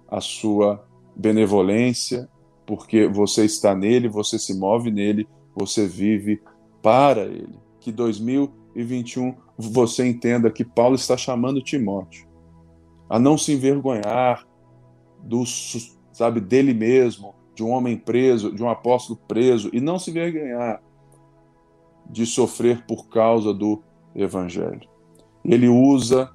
a 0.09 0.20
sua 0.20 0.85
benevolência, 1.16 2.29
porque 2.66 3.07
você 3.07 3.44
está 3.44 3.74
nele, 3.74 4.09
você 4.09 4.38
se 4.38 4.59
move 4.59 4.90
nele, 4.90 5.26
você 5.55 5.87
vive 5.87 6.42
para 6.83 7.24
ele. 7.24 7.59
Que 7.81 7.90
2021 7.90 9.35
você 9.57 10.07
entenda 10.07 10.50
que 10.50 10.64
Paulo 10.64 10.94
está 10.94 11.16
chamando 11.16 11.62
Timóteo 11.62 12.26
a 13.09 13.18
não 13.18 13.38
se 13.38 13.52
envergonhar 13.52 14.46
do, 15.22 15.44
sabe, 16.12 16.40
dele 16.40 16.74
mesmo, 16.74 17.35
de 17.55 17.62
um 17.62 17.70
homem 17.70 17.96
preso, 17.96 18.52
de 18.52 18.62
um 18.62 18.68
apóstolo 18.68 19.18
preso, 19.29 19.70
e 19.72 19.81
não 19.81 19.98
se 19.98 20.11
envergonhar 20.11 20.83
de 22.11 22.26
sofrer 22.26 22.85
por 22.87 23.09
causa 23.09 23.55
do 23.55 23.83
evangelho. 24.14 24.88
Ele 25.44 25.68
usa 25.68 26.31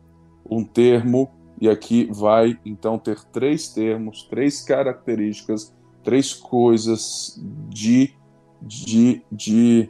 um 0.49 0.63
termo 0.63 1.29
e 1.61 1.69
aqui 1.69 2.09
vai 2.11 2.59
então 2.65 2.97
ter 2.97 3.23
três 3.25 3.69
termos, 3.69 4.23
três 4.23 4.61
características, 4.63 5.73
três 6.03 6.33
coisas 6.33 7.39
de 7.69 8.13
de, 8.61 9.23
de, 9.31 9.89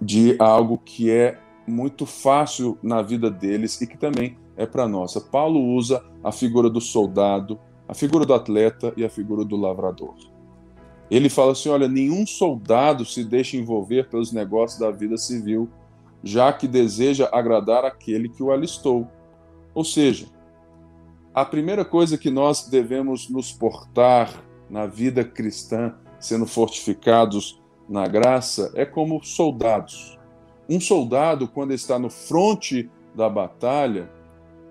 de 0.00 0.36
algo 0.38 0.76
que 0.78 1.10
é 1.10 1.38
muito 1.66 2.04
fácil 2.04 2.78
na 2.82 3.00
vida 3.00 3.30
deles 3.30 3.80
e 3.80 3.86
que 3.86 3.96
também 3.96 4.36
é 4.56 4.66
para 4.66 4.86
nós. 4.86 5.14
Paulo 5.30 5.60
usa 5.60 6.04
a 6.22 6.30
figura 6.30 6.68
do 6.68 6.80
soldado, 6.80 7.58
a 7.88 7.94
figura 7.94 8.26
do 8.26 8.34
atleta 8.34 8.92
e 8.96 9.04
a 9.04 9.08
figura 9.08 9.44
do 9.44 9.56
lavrador. 9.56 10.14
Ele 11.10 11.28
fala 11.28 11.52
assim: 11.52 11.68
olha, 11.68 11.88
nenhum 11.88 12.26
soldado 12.26 13.04
se 13.04 13.24
deixa 13.24 13.56
envolver 13.56 14.08
pelos 14.08 14.32
negócios 14.32 14.78
da 14.78 14.90
vida 14.90 15.16
civil, 15.16 15.68
já 16.22 16.52
que 16.52 16.68
deseja 16.68 17.28
agradar 17.32 17.84
aquele 17.84 18.28
que 18.28 18.42
o 18.42 18.50
alistou. 18.50 19.06
Ou 19.74 19.84
seja, 19.84 20.26
a 21.36 21.44
primeira 21.44 21.84
coisa 21.84 22.16
que 22.16 22.30
nós 22.30 22.66
devemos 22.66 23.28
nos 23.28 23.52
portar 23.52 24.42
na 24.70 24.86
vida 24.86 25.22
cristã, 25.22 25.94
sendo 26.18 26.46
fortificados 26.46 27.60
na 27.86 28.08
graça, 28.08 28.72
é 28.74 28.86
como 28.86 29.22
soldados. 29.22 30.18
Um 30.66 30.80
soldado, 30.80 31.46
quando 31.46 31.74
está 31.74 31.98
no 31.98 32.08
fronte 32.08 32.90
da 33.14 33.28
batalha, 33.28 34.10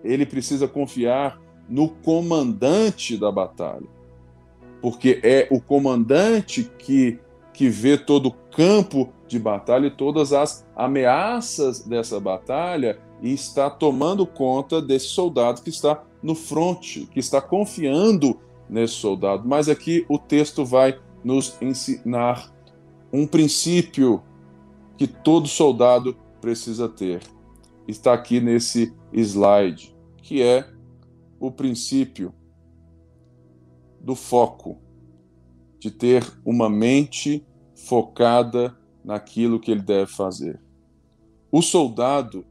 ele 0.04 0.26
precisa 0.26 0.68
confiar 0.68 1.40
no 1.70 1.88
comandante 1.88 3.16
da 3.16 3.32
batalha. 3.32 3.88
Porque 4.82 5.20
é 5.22 5.48
o 5.52 5.62
comandante 5.62 6.64
que, 6.80 7.20
que 7.54 7.70
vê 7.70 7.96
todo 7.96 8.30
o 8.30 8.36
campo 8.56 9.14
de 9.28 9.38
batalha 9.38 9.86
e 9.86 9.92
todas 9.92 10.34
as 10.34 10.66
ameaças 10.76 11.82
dessa 11.82 12.20
batalha 12.20 13.00
e 13.22 13.32
está 13.32 13.70
tomando 13.70 14.26
conta 14.26 14.82
desse 14.82 15.08
soldado 15.08 15.62
que 15.62 15.70
está 15.70 16.04
no 16.26 16.34
fronte, 16.34 17.06
que 17.06 17.20
está 17.20 17.40
confiando 17.40 18.40
nesse 18.68 18.96
soldado. 18.96 19.48
Mas 19.48 19.70
aqui 19.70 20.04
o 20.10 20.18
texto 20.18 20.66
vai 20.66 21.00
nos 21.24 21.56
ensinar 21.62 22.52
um 23.14 23.28
princípio 23.28 24.24
que 24.98 25.06
todo 25.06 25.48
soldado 25.48 26.18
precisa 26.42 26.90
ter. 26.90 27.22
Está 27.88 28.12
aqui 28.12 28.42
nesse 28.42 28.92
slide, 29.14 29.96
que 30.18 30.42
é 30.42 30.68
o 31.40 31.52
princípio 31.52 32.34
do 34.02 34.16
foco, 34.16 34.80
de 35.78 35.92
ter 35.92 36.26
uma 36.44 36.68
mente 36.68 37.46
focada 37.76 38.76
naquilo 39.04 39.60
que 39.60 39.70
ele 39.70 39.84
deve 39.84 40.12
fazer. 40.12 40.60
O 41.52 41.62
soldado, 41.62 42.44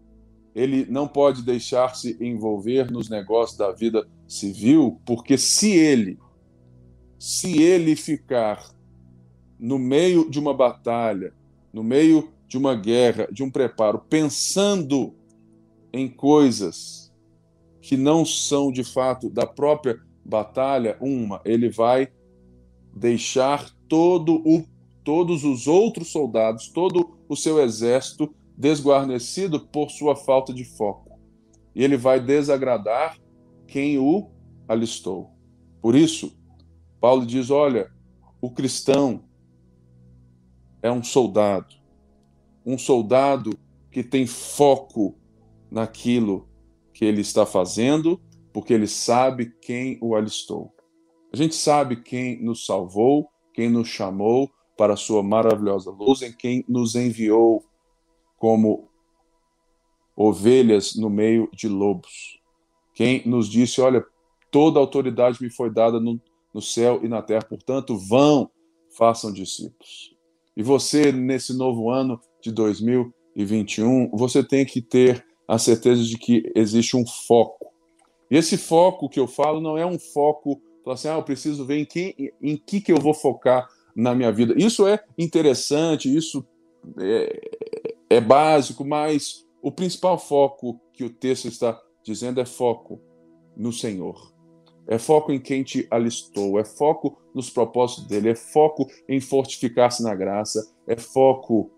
ele 0.54 0.86
não 0.86 1.08
pode 1.08 1.42
deixar-se 1.42 2.16
envolver 2.20 2.90
nos 2.90 3.10
negócios 3.10 3.58
da 3.58 3.72
vida 3.72 4.06
civil, 4.28 5.00
porque 5.04 5.36
se 5.36 5.72
ele 5.72 6.18
se 7.18 7.62
ele 7.62 7.96
ficar 7.96 8.62
no 9.58 9.78
meio 9.78 10.28
de 10.28 10.38
uma 10.38 10.52
batalha, 10.52 11.32
no 11.72 11.82
meio 11.82 12.28
de 12.46 12.58
uma 12.58 12.74
guerra, 12.74 13.26
de 13.32 13.42
um 13.42 13.50
preparo, 13.50 13.98
pensando 14.10 15.14
em 15.90 16.06
coisas 16.06 17.10
que 17.80 17.96
não 17.96 18.26
são 18.26 18.70
de 18.70 18.84
fato 18.84 19.30
da 19.30 19.46
própria 19.46 19.98
batalha, 20.24 20.98
uma, 21.00 21.40
ele 21.46 21.70
vai 21.70 22.08
deixar 22.94 23.70
todo 23.88 24.42
o, 24.46 24.62
todos 25.02 25.44
os 25.44 25.66
outros 25.66 26.12
soldados, 26.12 26.68
todo 26.68 27.16
o 27.26 27.34
seu 27.34 27.58
exército 27.58 28.34
desguarnecido 28.56 29.60
por 29.60 29.90
sua 29.90 30.14
falta 30.14 30.52
de 30.52 30.64
foco. 30.64 31.18
E 31.74 31.82
ele 31.82 31.96
vai 31.96 32.20
desagradar 32.20 33.18
quem 33.66 33.98
o 33.98 34.30
alistou. 34.68 35.30
Por 35.80 35.94
isso, 35.94 36.36
Paulo 37.00 37.26
diz: 37.26 37.50
olha, 37.50 37.90
o 38.40 38.50
cristão 38.50 39.24
é 40.82 40.90
um 40.90 41.02
soldado, 41.02 41.74
um 42.64 42.78
soldado 42.78 43.58
que 43.90 44.02
tem 44.02 44.26
foco 44.26 45.16
naquilo 45.70 46.48
que 46.92 47.04
ele 47.04 47.20
está 47.20 47.44
fazendo, 47.44 48.20
porque 48.52 48.72
ele 48.72 48.86
sabe 48.86 49.52
quem 49.60 49.98
o 50.00 50.14
alistou. 50.14 50.72
A 51.32 51.36
gente 51.36 51.56
sabe 51.56 51.96
quem 51.96 52.40
nos 52.42 52.64
salvou, 52.64 53.28
quem 53.52 53.68
nos 53.68 53.88
chamou 53.88 54.50
para 54.76 54.94
a 54.94 54.96
sua 54.96 55.22
maravilhosa 55.22 55.90
luz, 55.90 56.22
em 56.22 56.32
quem 56.32 56.64
nos 56.68 56.94
enviou 56.94 57.64
como 58.44 58.90
ovelhas 60.14 60.96
no 60.96 61.08
meio 61.08 61.48
de 61.50 61.66
lobos. 61.66 62.38
Quem 62.94 63.22
nos 63.24 63.48
disse: 63.48 63.80
Olha, 63.80 64.04
toda 64.50 64.78
autoridade 64.78 65.42
me 65.42 65.48
foi 65.48 65.70
dada 65.70 65.98
no, 65.98 66.20
no 66.52 66.60
céu 66.60 67.00
e 67.02 67.08
na 67.08 67.22
terra, 67.22 67.46
portanto, 67.48 67.96
vão, 67.96 68.50
façam 68.98 69.32
discípulos. 69.32 70.14
E 70.54 70.62
você, 70.62 71.10
nesse 71.10 71.56
novo 71.56 71.88
ano 71.88 72.20
de 72.42 72.52
2021, 72.52 74.10
você 74.10 74.44
tem 74.44 74.66
que 74.66 74.82
ter 74.82 75.24
a 75.48 75.56
certeza 75.58 76.04
de 76.04 76.18
que 76.18 76.52
existe 76.54 76.98
um 76.98 77.06
foco. 77.06 77.72
E 78.30 78.36
esse 78.36 78.58
foco 78.58 79.08
que 79.08 79.18
eu 79.18 79.26
falo 79.26 79.58
não 79.58 79.78
é 79.78 79.86
um 79.86 79.98
foco, 79.98 80.60
assim, 80.86 81.08
ah, 81.08 81.14
eu 81.14 81.22
preciso 81.22 81.64
ver 81.64 81.78
em, 81.78 81.86
quem, 81.86 82.14
em 82.42 82.58
que, 82.58 82.82
que 82.82 82.92
eu 82.92 83.00
vou 83.00 83.14
focar 83.14 83.66
na 83.96 84.14
minha 84.14 84.30
vida. 84.30 84.52
Isso 84.54 84.86
é 84.86 85.02
interessante, 85.16 86.14
isso 86.14 86.46
é, 86.98 87.63
é 88.14 88.20
básico, 88.20 88.84
mas 88.84 89.44
o 89.62 89.72
principal 89.72 90.18
foco 90.18 90.80
que 90.92 91.04
o 91.04 91.10
texto 91.10 91.48
está 91.48 91.80
dizendo 92.04 92.40
é 92.40 92.44
foco 92.44 93.00
no 93.56 93.72
Senhor. 93.72 94.32
é 94.86 94.98
foco 94.98 95.32
em 95.32 95.40
quem 95.40 95.62
te 95.62 95.86
alistou, 95.90 96.58
é 96.58 96.64
foco 96.64 97.16
nos 97.34 97.48
propósitos 97.48 98.06
dele, 98.06 98.28
é 98.28 98.34
foco 98.34 98.86
em 99.08 99.18
fortificar-se 99.18 100.02
na 100.02 100.14
graça, 100.14 100.70
é 100.86 100.94
foco 100.94 101.70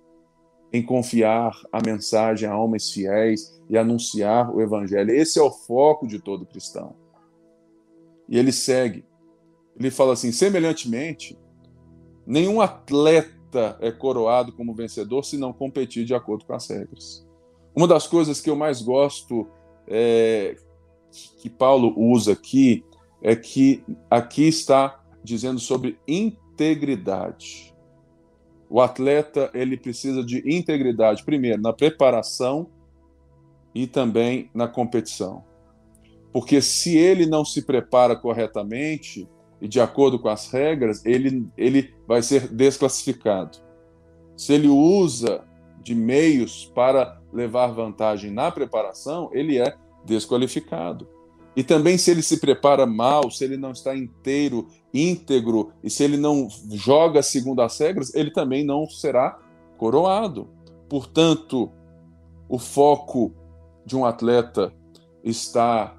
em 0.72 0.84
confiar 0.84 1.52
a 1.70 1.80
mensagem 1.86 2.48
a 2.48 2.58
homens 2.58 2.90
fiéis 2.90 3.56
e 3.70 3.78
anunciar 3.78 4.52
o 4.52 4.60
evangelho. 4.60 5.12
Esse 5.12 5.38
é 5.38 5.42
o 5.42 5.52
foco 5.52 6.06
de 6.08 6.18
todo 6.18 6.44
cristão. 6.44 6.96
E 8.28 8.36
ele 8.36 8.50
segue. 8.50 9.04
Ele 9.78 9.90
fala 9.90 10.14
assim: 10.14 10.32
semelhantemente, 10.32 11.38
nenhum 12.26 12.60
atleta 12.60 13.35
é 13.80 13.90
coroado 13.90 14.52
como 14.52 14.74
vencedor 14.74 15.24
se 15.24 15.36
não 15.36 15.52
competir 15.52 16.04
de 16.04 16.14
acordo 16.14 16.44
com 16.44 16.54
as 16.54 16.68
regras. 16.68 17.26
Uma 17.74 17.86
das 17.86 18.06
coisas 18.06 18.40
que 18.40 18.48
eu 18.48 18.56
mais 18.56 18.80
gosto 18.80 19.46
é, 19.86 20.56
que 21.38 21.50
Paulo 21.50 21.94
usa 21.96 22.32
aqui 22.32 22.84
é 23.22 23.34
que 23.34 23.82
aqui 24.10 24.48
está 24.48 25.02
dizendo 25.22 25.58
sobre 25.58 25.98
integridade. 26.06 27.74
O 28.68 28.80
atleta 28.80 29.50
ele 29.54 29.76
precisa 29.76 30.24
de 30.24 30.42
integridade 30.46 31.24
primeiro 31.24 31.60
na 31.60 31.72
preparação 31.72 32.68
e 33.74 33.86
também 33.86 34.50
na 34.54 34.66
competição. 34.66 35.44
Porque 36.32 36.60
se 36.60 36.96
ele 36.96 37.26
não 37.26 37.44
se 37.44 37.62
prepara 37.62 38.16
corretamente 38.16 39.28
e 39.60 39.68
de 39.68 39.80
acordo 39.80 40.18
com 40.18 40.28
as 40.28 40.50
regras, 40.50 41.04
ele, 41.04 41.46
ele 41.56 41.94
vai 42.06 42.22
ser 42.22 42.48
desclassificado. 42.48 43.58
Se 44.36 44.52
ele 44.52 44.68
usa 44.68 45.44
de 45.82 45.94
meios 45.94 46.70
para 46.74 47.20
levar 47.32 47.68
vantagem 47.68 48.30
na 48.30 48.50
preparação, 48.50 49.30
ele 49.32 49.58
é 49.58 49.74
desqualificado. 50.04 51.08
E 51.56 51.64
também 51.64 51.96
se 51.96 52.10
ele 52.10 52.22
se 52.22 52.38
prepara 52.38 52.84
mal, 52.84 53.30
se 53.30 53.44
ele 53.44 53.56
não 53.56 53.70
está 53.70 53.96
inteiro, 53.96 54.68
íntegro, 54.92 55.72
e 55.82 55.88
se 55.88 56.04
ele 56.04 56.18
não 56.18 56.48
joga 56.70 57.22
segundo 57.22 57.62
as 57.62 57.78
regras, 57.78 58.14
ele 58.14 58.30
também 58.30 58.62
não 58.62 58.86
será 58.86 59.38
coroado. 59.78 60.48
Portanto, 60.86 61.70
o 62.48 62.58
foco 62.58 63.32
de 63.86 63.96
um 63.96 64.04
atleta 64.04 64.72
está 65.24 65.96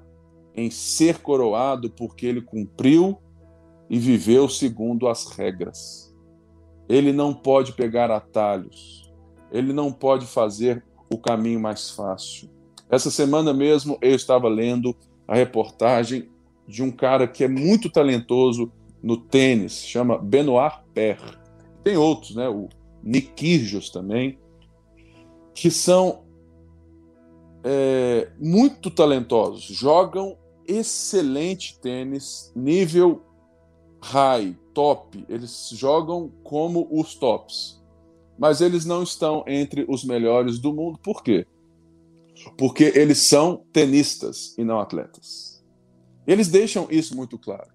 em 0.54 0.70
ser 0.70 1.18
coroado 1.18 1.90
porque 1.90 2.26
ele 2.26 2.40
cumpriu 2.40 3.18
e 3.88 3.98
viveu 3.98 4.48
segundo 4.48 5.08
as 5.08 5.26
regras. 5.26 6.14
Ele 6.88 7.12
não 7.12 7.34
pode 7.34 7.72
pegar 7.72 8.10
atalhos. 8.10 9.10
Ele 9.50 9.72
não 9.72 9.92
pode 9.92 10.26
fazer 10.26 10.84
o 11.10 11.18
caminho 11.18 11.60
mais 11.60 11.90
fácil. 11.90 12.50
Essa 12.90 13.10
semana 13.10 13.52
mesmo 13.52 13.98
eu 14.00 14.14
estava 14.14 14.48
lendo 14.48 14.94
a 15.26 15.34
reportagem 15.34 16.28
de 16.66 16.82
um 16.82 16.90
cara 16.90 17.26
que 17.26 17.44
é 17.44 17.48
muito 17.48 17.90
talentoso 17.90 18.70
no 19.02 19.16
tênis, 19.16 19.84
chama 19.84 20.18
Benoit 20.18 20.74
Per. 20.92 21.18
Tem 21.82 21.96
outros, 21.96 22.34
né? 22.34 22.48
O 22.48 22.68
Nick 23.02 23.90
também, 23.92 24.38
que 25.54 25.70
são 25.70 26.24
é, 27.64 28.30
muito 28.38 28.90
talentosos, 28.90 29.64
jogam 29.64 30.36
excelente 30.66 31.78
tênis, 31.80 32.52
nível 32.54 33.22
high, 34.00 34.56
top. 34.72 35.24
Eles 35.28 35.70
jogam 35.72 36.30
como 36.42 36.88
os 36.90 37.14
tops, 37.14 37.82
mas 38.38 38.60
eles 38.60 38.84
não 38.84 39.02
estão 39.02 39.44
entre 39.46 39.84
os 39.88 40.04
melhores 40.04 40.58
do 40.58 40.72
mundo. 40.72 40.98
Por 41.02 41.22
quê? 41.22 41.46
porque 42.56 42.92
eles 42.94 43.28
são 43.28 43.64
tenistas 43.72 44.54
e 44.56 44.64
não 44.64 44.78
atletas. 44.78 45.62
Eles 46.26 46.48
deixam 46.48 46.86
isso 46.90 47.16
muito 47.16 47.38
claro. 47.38 47.70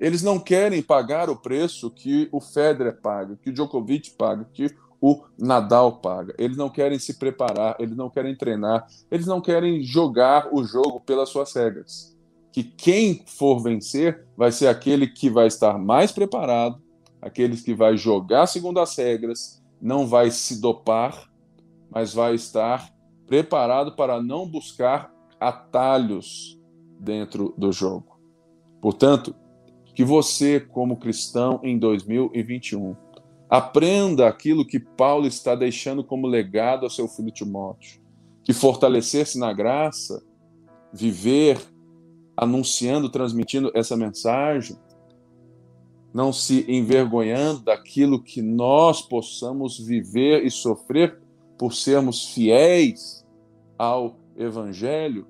Eles 0.00 0.22
não 0.22 0.38
querem 0.38 0.80
pagar 0.80 1.28
o 1.28 1.36
preço 1.36 1.90
que 1.90 2.28
o 2.30 2.40
Federer 2.40 3.00
paga, 3.00 3.36
que 3.42 3.50
o 3.50 3.52
Djokovic 3.52 4.12
paga, 4.12 4.48
que 4.52 4.70
o 5.00 5.24
Nadal 5.36 6.00
paga. 6.00 6.34
Eles 6.38 6.56
não 6.56 6.70
querem 6.70 6.98
se 6.98 7.14
preparar, 7.14 7.76
eles 7.80 7.96
não 7.96 8.08
querem 8.08 8.36
treinar, 8.36 8.86
eles 9.10 9.26
não 9.26 9.40
querem 9.40 9.82
jogar 9.82 10.48
o 10.52 10.64
jogo 10.64 11.00
pelas 11.00 11.28
suas 11.28 11.52
regras. 11.52 12.16
Que 12.58 12.64
quem 12.64 13.22
for 13.24 13.60
vencer 13.60 14.26
vai 14.36 14.50
ser 14.50 14.66
aquele 14.66 15.06
que 15.06 15.30
vai 15.30 15.46
estar 15.46 15.78
mais 15.78 16.10
preparado, 16.10 16.82
aquele 17.22 17.56
que 17.56 17.72
vai 17.72 17.96
jogar 17.96 18.48
segundo 18.48 18.80
as 18.80 18.96
regras, 18.98 19.62
não 19.80 20.08
vai 20.08 20.32
se 20.32 20.60
dopar, 20.60 21.30
mas 21.88 22.12
vai 22.12 22.34
estar 22.34 22.92
preparado 23.28 23.94
para 23.94 24.20
não 24.20 24.44
buscar 24.44 25.14
atalhos 25.38 26.60
dentro 26.98 27.54
do 27.56 27.70
jogo. 27.70 28.18
Portanto, 28.80 29.36
que 29.94 30.04
você, 30.04 30.58
como 30.58 30.96
cristão 30.96 31.60
em 31.62 31.78
2021, 31.78 32.96
aprenda 33.48 34.26
aquilo 34.26 34.66
que 34.66 34.80
Paulo 34.80 35.28
está 35.28 35.54
deixando 35.54 36.02
como 36.02 36.26
legado 36.26 36.82
ao 36.82 36.90
seu 36.90 37.06
filho 37.06 37.30
Timóteo, 37.30 38.02
que 38.42 38.52
fortalecer-se 38.52 39.38
na 39.38 39.52
graça, 39.52 40.20
viver 40.92 41.77
anunciando, 42.38 43.08
transmitindo 43.08 43.72
essa 43.74 43.96
mensagem, 43.96 44.78
não 46.14 46.32
se 46.32 46.64
envergonhando 46.70 47.64
daquilo 47.64 48.22
que 48.22 48.40
nós 48.40 49.02
possamos 49.02 49.76
viver 49.76 50.44
e 50.44 50.50
sofrer 50.50 51.20
por 51.58 51.74
sermos 51.74 52.26
fiéis 52.28 53.26
ao 53.76 54.14
Evangelho, 54.36 55.26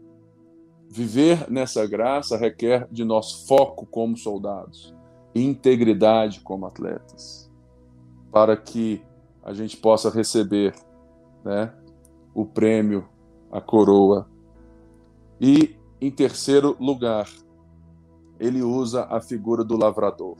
viver 0.91 1.51
nessa 1.51 1.87
graça 1.87 2.37
requer 2.37 2.87
de 2.93 3.05
nós 3.05 3.47
foco 3.49 3.87
como 3.87 4.15
soldados, 4.15 4.95
integridade 5.35 6.41
como 6.41 6.67
atletas, 6.67 7.51
para 8.31 8.55
que 8.55 9.03
a 9.43 9.55
gente 9.55 9.79
possa 9.79 10.11
receber 10.11 10.75
né, 11.43 11.73
o 12.35 12.45
prêmio, 12.45 13.09
a 13.51 13.63
coroa. 13.63 14.29
E, 15.41 15.78
em 16.01 16.11
terceiro 16.11 16.77
lugar, 16.79 17.29
ele 18.39 18.63
usa 18.63 19.05
a 19.11 19.21
figura 19.21 19.65
do 19.65 19.77
lavrador. 19.77 20.37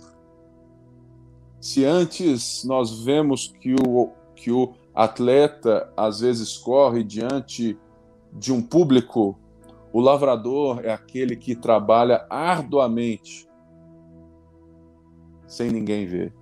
Se 1.61 1.85
antes 1.85 2.65
nós 2.65 3.01
vemos 3.03 3.49
que 3.61 3.75
o, 3.75 4.13
que 4.37 4.53
o 4.53 4.75
atleta 4.95 5.93
às 5.97 6.21
vezes 6.21 6.57
corre 6.57 7.03
diante 7.03 7.77
de 8.33 8.53
um 8.53 8.63
público, 8.63 9.37
o 9.93 10.01
lavrador 10.01 10.81
é 10.85 10.93
aquele 10.93 11.35
que 11.35 11.57
trabalha 11.57 12.25
arduamente 12.31 13.49
sem 15.49 15.71
ninguém 15.71 16.07
ver. 16.07 16.33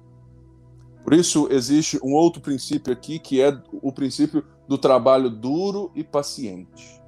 Por 1.05 1.15
isso, 1.15 1.47
existe 1.51 1.99
um 2.03 2.13
outro 2.13 2.43
princípio 2.43 2.93
aqui, 2.93 3.21
que 3.21 3.41
é 3.41 3.57
o 3.81 3.93
princípio 3.93 4.45
do 4.67 4.77
trabalho 4.77 5.31
duro 5.31 5.93
e 5.95 6.03
paciente. 6.03 7.01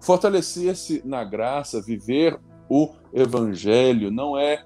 Fortalecer-se 0.00 1.02
na 1.04 1.24
graça, 1.24 1.82
viver 1.82 2.38
o 2.68 2.90
evangelho, 3.12 4.10
não 4.10 4.38
é 4.38 4.64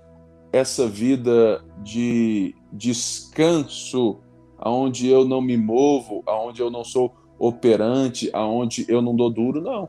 essa 0.53 0.87
vida 0.87 1.65
de 1.83 2.55
descanso 2.73 4.21
aonde 4.59 5.09
eu 5.09 5.25
não 5.25 5.41
me 5.41 5.57
movo, 5.57 6.23
aonde 6.27 6.61
eu 6.61 6.71
não 6.71 6.85
sou 6.85 7.15
operante, 7.39 8.31
aonde 8.33 8.85
eu 8.89 9.01
não 9.03 9.17
dou 9.17 9.31
duro, 9.31 9.61
não. 9.61 9.89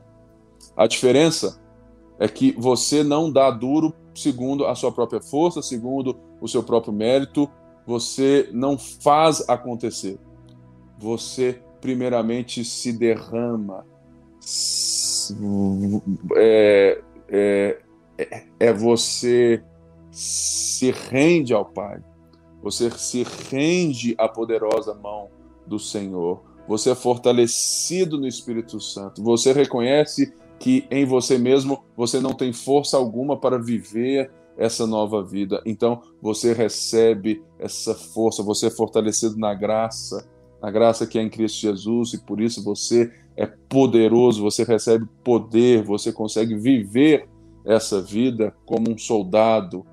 A 0.76 0.86
diferença 0.86 1.60
é 2.18 2.26
que 2.26 2.52
você 2.58 3.04
não 3.04 3.30
dá 3.30 3.50
duro 3.50 3.94
segundo 4.14 4.66
a 4.66 4.74
sua 4.74 4.92
própria 4.92 5.20
força, 5.20 5.60
segundo 5.60 6.16
o 6.40 6.48
seu 6.48 6.62
próprio 6.62 6.92
mérito, 6.92 7.48
você 7.86 8.48
não 8.52 8.78
faz 8.78 9.48
acontecer. 9.48 10.18
Você 10.98 11.60
primeiramente 11.80 12.64
se 12.64 12.92
derrama. 12.92 13.84
É, 16.36 17.02
é, 17.28 17.78
é 18.60 18.72
você 18.72 19.62
se 20.10 20.90
rende 20.90 21.52
ao 21.52 21.64
Pai. 21.64 22.00
Você 22.62 22.90
se 22.90 23.24
rende 23.50 24.14
à 24.16 24.28
poderosa 24.28 24.94
mão 24.94 25.28
do 25.66 25.78
Senhor, 25.78 26.42
você 26.66 26.90
é 26.90 26.94
fortalecido 26.94 28.18
no 28.18 28.26
Espírito 28.26 28.80
Santo, 28.80 29.22
você 29.22 29.52
reconhece 29.52 30.32
que 30.58 30.86
em 30.90 31.04
você 31.04 31.36
mesmo 31.36 31.84
você 31.96 32.20
não 32.20 32.32
tem 32.32 32.52
força 32.52 32.96
alguma 32.96 33.38
para 33.38 33.58
viver 33.58 34.30
essa 34.56 34.86
nova 34.86 35.22
vida. 35.22 35.60
Então 35.66 36.00
você 36.22 36.52
recebe 36.52 37.42
essa 37.58 37.94
força, 37.94 38.42
você 38.42 38.68
é 38.68 38.70
fortalecido 38.70 39.36
na 39.36 39.52
graça, 39.52 40.26
na 40.62 40.70
graça 40.70 41.06
que 41.06 41.18
é 41.18 41.22
em 41.22 41.28
Cristo 41.28 41.60
Jesus, 41.60 42.14
e 42.14 42.24
por 42.24 42.40
isso 42.40 42.64
você 42.64 43.12
é 43.36 43.46
poderoso, 43.46 44.42
você 44.42 44.64
recebe 44.64 45.06
poder, 45.22 45.82
você 45.82 46.12
consegue 46.12 46.54
viver 46.56 47.28
essa 47.64 48.00
vida 48.00 48.54
como 48.64 48.90
um 48.90 48.98
soldado 48.98 49.84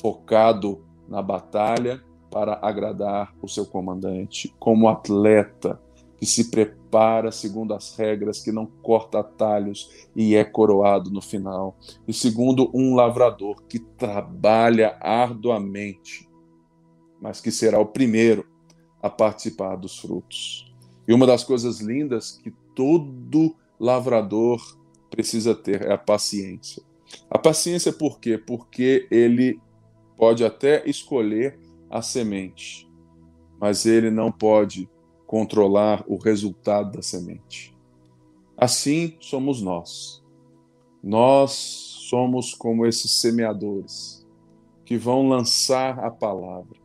focado 0.00 0.82
na 1.08 1.20
batalha 1.20 2.02
para 2.30 2.58
agradar 2.62 3.34
o 3.42 3.48
seu 3.48 3.66
comandante, 3.66 4.54
como 4.58 4.88
atleta 4.88 5.80
que 6.20 6.26
se 6.26 6.50
prepara 6.50 7.32
segundo 7.32 7.72
as 7.72 7.96
regras, 7.96 8.42
que 8.42 8.52
não 8.52 8.66
corta 8.66 9.20
atalhos 9.20 10.06
e 10.14 10.36
é 10.36 10.44
coroado 10.44 11.10
no 11.10 11.22
final. 11.22 11.76
E 12.06 12.12
segundo, 12.12 12.70
um 12.74 12.94
lavrador 12.94 13.62
que 13.62 13.78
trabalha 13.78 14.98
arduamente, 15.00 16.28
mas 17.20 17.40
que 17.40 17.50
será 17.50 17.80
o 17.80 17.86
primeiro 17.86 18.46
a 19.02 19.08
participar 19.08 19.76
dos 19.76 19.98
frutos. 19.98 20.70
E 21.08 21.14
uma 21.14 21.26
das 21.26 21.42
coisas 21.42 21.80
lindas 21.80 22.32
que 22.32 22.52
todo 22.80 23.54
lavrador 23.78 24.58
precisa 25.10 25.54
ter 25.54 25.82
é 25.82 25.92
a 25.92 25.98
paciência. 25.98 26.82
A 27.28 27.38
paciência 27.38 27.92
por 27.92 28.18
quê? 28.18 28.38
Porque 28.38 29.06
ele 29.10 29.60
pode 30.16 30.42
até 30.42 30.88
escolher 30.88 31.58
a 31.90 32.00
semente, 32.00 32.90
mas 33.60 33.84
ele 33.84 34.10
não 34.10 34.32
pode 34.32 34.88
controlar 35.26 36.02
o 36.08 36.16
resultado 36.16 36.92
da 36.92 37.02
semente. 37.02 37.76
Assim 38.56 39.14
somos 39.20 39.60
nós. 39.60 40.24
Nós 41.02 41.50
somos 42.08 42.54
como 42.54 42.86
esses 42.86 43.20
semeadores 43.20 44.26
que 44.86 44.96
vão 44.96 45.28
lançar 45.28 45.98
a 45.98 46.10
palavra, 46.10 46.78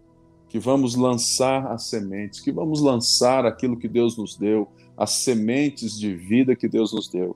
que 0.50 0.60
vamos 0.60 0.94
lançar 0.96 1.72
as 1.72 1.84
sementes, 1.84 2.42
que 2.42 2.52
vamos 2.52 2.82
lançar 2.82 3.46
aquilo 3.46 3.78
que 3.78 3.88
Deus 3.88 4.18
nos 4.18 4.36
deu, 4.36 4.68
as 4.98 5.12
sementes 5.12 6.00
de 6.00 6.14
vida 6.14 6.56
que 6.56 6.68
Deus 6.68 6.94
nos 6.94 7.08
deu. 7.08 7.36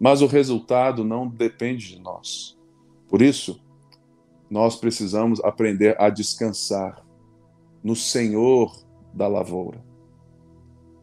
Mas 0.00 0.22
o 0.22 0.26
resultado 0.26 1.04
não 1.04 1.28
depende 1.28 1.88
de 1.88 2.00
nós. 2.00 2.58
Por 3.08 3.22
isso, 3.22 3.60
nós 4.50 4.76
precisamos 4.76 5.42
aprender 5.42 6.00
a 6.00 6.10
descansar 6.10 7.04
no 7.82 7.94
Senhor 7.94 8.74
da 9.12 9.28
lavoura. 9.28 9.84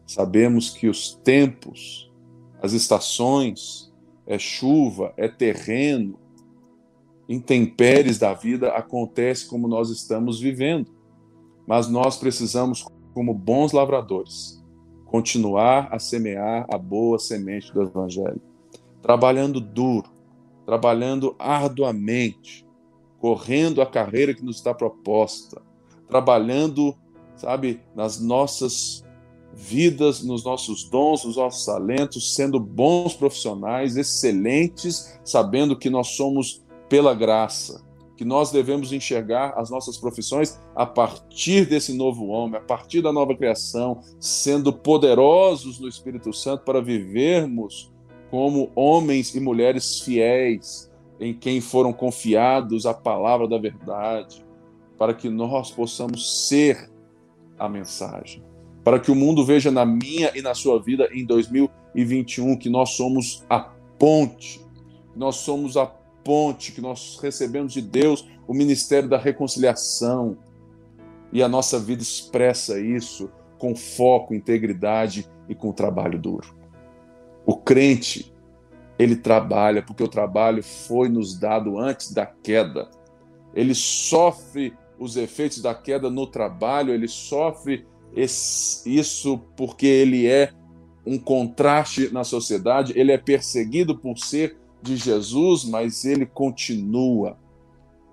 Sabemos 0.06 0.70
que 0.70 0.88
os 0.88 1.14
tempos, 1.14 2.10
as 2.60 2.72
estações, 2.72 3.92
é 4.26 4.38
chuva, 4.38 5.12
é 5.16 5.28
terreno, 5.28 6.18
intempéries 7.28 8.18
da 8.18 8.34
vida 8.34 8.70
acontecem 8.72 9.48
como 9.48 9.66
nós 9.66 9.90
estamos 9.90 10.40
vivendo. 10.40 10.90
Mas 11.66 11.88
nós 11.88 12.16
precisamos, 12.16 12.84
como 13.14 13.32
bons 13.32 13.72
lavradores, 13.72 14.61
continuar 15.12 15.88
a 15.92 15.98
semear 15.98 16.64
a 16.72 16.78
boa 16.78 17.18
semente 17.18 17.70
do 17.70 17.82
Evangelho, 17.82 18.40
trabalhando 19.02 19.60
duro, 19.60 20.08
trabalhando 20.64 21.36
arduamente, 21.38 22.66
correndo 23.20 23.82
a 23.82 23.86
carreira 23.86 24.32
que 24.32 24.42
nos 24.42 24.56
está 24.56 24.72
proposta, 24.72 25.60
trabalhando, 26.08 26.96
sabe, 27.36 27.82
nas 27.94 28.18
nossas 28.22 29.04
vidas, 29.52 30.22
nos 30.22 30.46
nossos 30.46 30.88
dons, 30.88 31.26
nos 31.26 31.36
nossos 31.36 31.66
talentos, 31.66 32.34
sendo 32.34 32.58
bons 32.58 33.12
profissionais, 33.12 33.98
excelentes, 33.98 35.20
sabendo 35.22 35.76
que 35.76 35.90
nós 35.90 36.16
somos 36.16 36.64
pela 36.88 37.12
graça, 37.12 37.84
que 38.16 38.24
nós 38.24 38.50
devemos 38.50 38.92
enxergar 38.92 39.54
as 39.56 39.70
nossas 39.70 39.96
profissões 39.96 40.60
a 40.74 40.84
partir 40.86 41.66
desse 41.66 41.94
novo 41.94 42.26
homem, 42.26 42.60
a 42.60 42.62
partir 42.62 43.00
da 43.02 43.12
nova 43.12 43.34
criação, 43.34 44.00
sendo 44.20 44.72
poderosos 44.72 45.80
no 45.80 45.88
Espírito 45.88 46.32
Santo 46.32 46.64
para 46.64 46.80
vivermos 46.80 47.92
como 48.30 48.70
homens 48.74 49.34
e 49.34 49.40
mulheres 49.40 50.00
fiéis, 50.00 50.90
em 51.20 51.34
quem 51.34 51.60
foram 51.60 51.92
confiados 51.92 52.86
a 52.86 52.94
palavra 52.94 53.46
da 53.46 53.58
verdade, 53.58 54.44
para 54.98 55.14
que 55.14 55.28
nós 55.28 55.70
possamos 55.70 56.48
ser 56.48 56.90
a 57.58 57.68
mensagem 57.68 58.42
para 58.84 58.98
que 58.98 59.10
o 59.10 59.14
mundo 59.14 59.44
veja 59.44 59.70
na 59.70 59.86
minha 59.86 60.32
e 60.34 60.42
na 60.42 60.54
sua 60.54 60.80
vida 60.80 61.08
em 61.12 61.24
2021 61.24 62.56
que 62.56 62.68
nós 62.68 62.90
somos 62.90 63.44
a 63.48 63.60
ponte, 63.98 64.60
nós 65.14 65.36
somos 65.36 65.76
a 65.76 65.86
ponte, 66.24 66.72
que 66.72 66.80
nós 66.80 67.18
recebemos 67.20 67.72
de 67.72 67.82
Deus 67.82 68.26
o 68.46 68.54
ministério 68.54 69.08
da 69.08 69.18
reconciliação. 69.18 70.36
E 71.32 71.42
a 71.42 71.48
nossa 71.48 71.78
vida 71.78 72.02
expressa 72.02 72.78
isso 72.78 73.30
com 73.58 73.74
foco, 73.74 74.34
integridade 74.34 75.28
e 75.48 75.54
com 75.54 75.72
trabalho 75.72 76.18
duro. 76.18 76.54
O 77.46 77.56
crente, 77.56 78.32
ele 78.98 79.16
trabalha 79.16 79.82
porque 79.82 80.02
o 80.02 80.08
trabalho 80.08 80.62
foi 80.62 81.08
nos 81.08 81.38
dado 81.38 81.78
antes 81.78 82.12
da 82.12 82.26
queda. 82.26 82.90
Ele 83.54 83.74
sofre 83.74 84.74
os 84.98 85.16
efeitos 85.16 85.60
da 85.60 85.74
queda 85.74 86.10
no 86.10 86.26
trabalho, 86.26 86.92
ele 86.92 87.08
sofre 87.08 87.86
isso 88.14 89.38
porque 89.56 89.86
ele 89.86 90.26
é 90.26 90.52
um 91.04 91.18
contraste 91.18 92.12
na 92.12 92.22
sociedade, 92.22 92.92
ele 92.96 93.10
é 93.10 93.18
perseguido 93.18 93.98
por 93.98 94.18
ser 94.18 94.56
de 94.82 94.96
Jesus, 94.96 95.64
mas 95.64 96.04
ele 96.04 96.26
continua 96.26 97.38